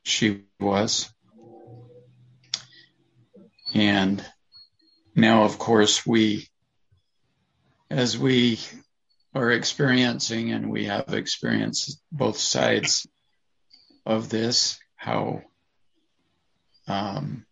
she 0.04 0.44
was. 0.58 1.12
And 3.74 4.24
now, 5.14 5.44
of 5.44 5.60
course, 5.60 6.06
we, 6.08 6.48
as 7.90 8.18
we 8.18 8.58
are 9.36 9.52
experiencing, 9.52 10.52
and 10.52 10.72
we 10.72 10.86
have 10.86 11.14
experienced 11.14 12.02
both 12.10 12.38
sides 12.38 13.06
of 14.06 14.30
this, 14.30 14.80
how 14.96 15.44
um, 16.92 17.46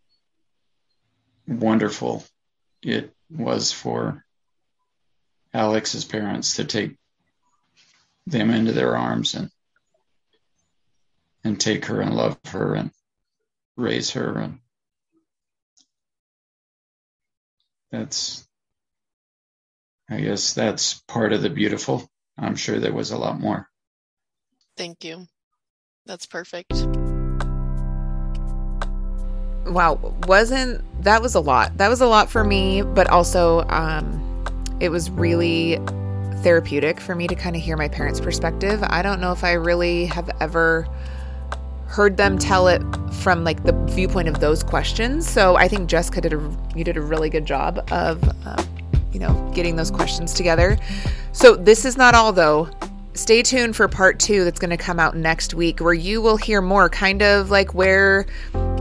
wonderful 1.47 2.23
it 2.81 3.13
was 3.29 3.71
for 3.71 4.23
Alex's 5.53 6.05
parents 6.05 6.57
to 6.57 6.65
take 6.65 6.95
them 8.27 8.51
into 8.51 8.71
their 8.71 8.95
arms 8.95 9.33
and 9.33 9.49
and 11.43 11.59
take 11.59 11.85
her 11.85 12.01
and 12.01 12.15
love 12.15 12.37
her 12.47 12.75
and 12.75 12.91
raise 13.75 14.11
her 14.11 14.37
and 14.37 14.59
that's 17.91 18.47
I 20.09 20.21
guess 20.21 20.53
that's 20.53 21.01
part 21.07 21.33
of 21.33 21.41
the 21.41 21.49
beautiful. 21.49 22.09
I'm 22.37 22.55
sure 22.55 22.79
there 22.79 22.93
was 22.93 23.11
a 23.11 23.17
lot 23.17 23.39
more. 23.39 23.69
Thank 24.75 25.03
you. 25.03 25.27
That's 26.05 26.25
perfect 26.25 26.98
wow, 29.73 30.15
wasn't 30.27 30.83
that 31.03 31.21
was 31.21 31.35
a 31.35 31.39
lot. 31.39 31.77
That 31.77 31.89
was 31.89 32.01
a 32.01 32.07
lot 32.07 32.29
for 32.29 32.43
me, 32.43 32.81
but 32.81 33.09
also 33.09 33.61
um, 33.69 34.25
it 34.79 34.89
was 34.89 35.09
really 35.09 35.79
therapeutic 36.37 36.99
for 36.99 37.15
me 37.15 37.27
to 37.27 37.35
kind 37.35 37.55
of 37.55 37.61
hear 37.61 37.77
my 37.77 37.87
parents' 37.87 38.19
perspective. 38.19 38.81
I 38.83 39.01
don't 39.01 39.19
know 39.19 39.31
if 39.31 39.43
I 39.43 39.53
really 39.53 40.05
have 40.05 40.29
ever 40.39 40.87
heard 41.89 42.17
them 42.17 42.37
tell 42.37 42.67
it 42.67 42.81
from 43.11 43.43
like 43.43 43.63
the 43.63 43.73
viewpoint 43.87 44.27
of 44.27 44.39
those 44.39 44.63
questions. 44.63 45.27
So 45.27 45.55
I 45.55 45.67
think 45.67 45.89
Jessica 45.89 46.21
did 46.21 46.33
a 46.33 46.57
you 46.75 46.83
did 46.83 46.97
a 46.97 47.01
really 47.01 47.29
good 47.29 47.45
job 47.45 47.85
of 47.91 48.23
uh, 48.45 48.63
you 49.11 49.19
know 49.19 49.51
getting 49.53 49.75
those 49.75 49.91
questions 49.91 50.33
together. 50.33 50.77
So 51.31 51.55
this 51.55 51.85
is 51.85 51.97
not 51.97 52.15
all 52.15 52.31
though. 52.31 52.69
Stay 53.15 53.41
tuned 53.41 53.75
for 53.75 53.87
part 53.87 54.17
two 54.19 54.45
that's 54.45 54.59
going 54.59 54.69
to 54.69 54.77
come 54.77 54.97
out 54.97 55.17
next 55.17 55.53
week, 55.53 55.79
where 55.79 55.93
you 55.93 56.21
will 56.21 56.37
hear 56.37 56.61
more 56.61 56.89
kind 56.89 57.21
of 57.21 57.49
like 57.49 57.73
where 57.73 58.25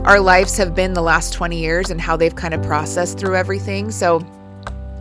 our 0.09 0.21
lives 0.21 0.57
have 0.57 0.75
been 0.75 0.95
the 0.95 1.03
last 1.03 1.35
20 1.35 1.59
years 1.59 1.91
and 1.91 2.01
how 2.01 2.17
they've 2.17 2.35
kind 2.35 2.55
of 2.55 2.63
processed 2.63 3.19
through 3.19 3.37
everything. 3.37 3.91
So 3.91 4.25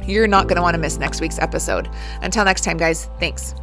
you're 0.05 0.27
not 0.27 0.49
going 0.49 0.57
to 0.57 0.61
want 0.61 0.73
to 0.73 0.79
miss 0.79 0.97
next 0.97 1.21
week's 1.21 1.39
episode. 1.39 1.89
Until 2.21 2.43
next 2.43 2.65
time, 2.65 2.75
guys, 2.75 3.09
thanks. 3.17 3.55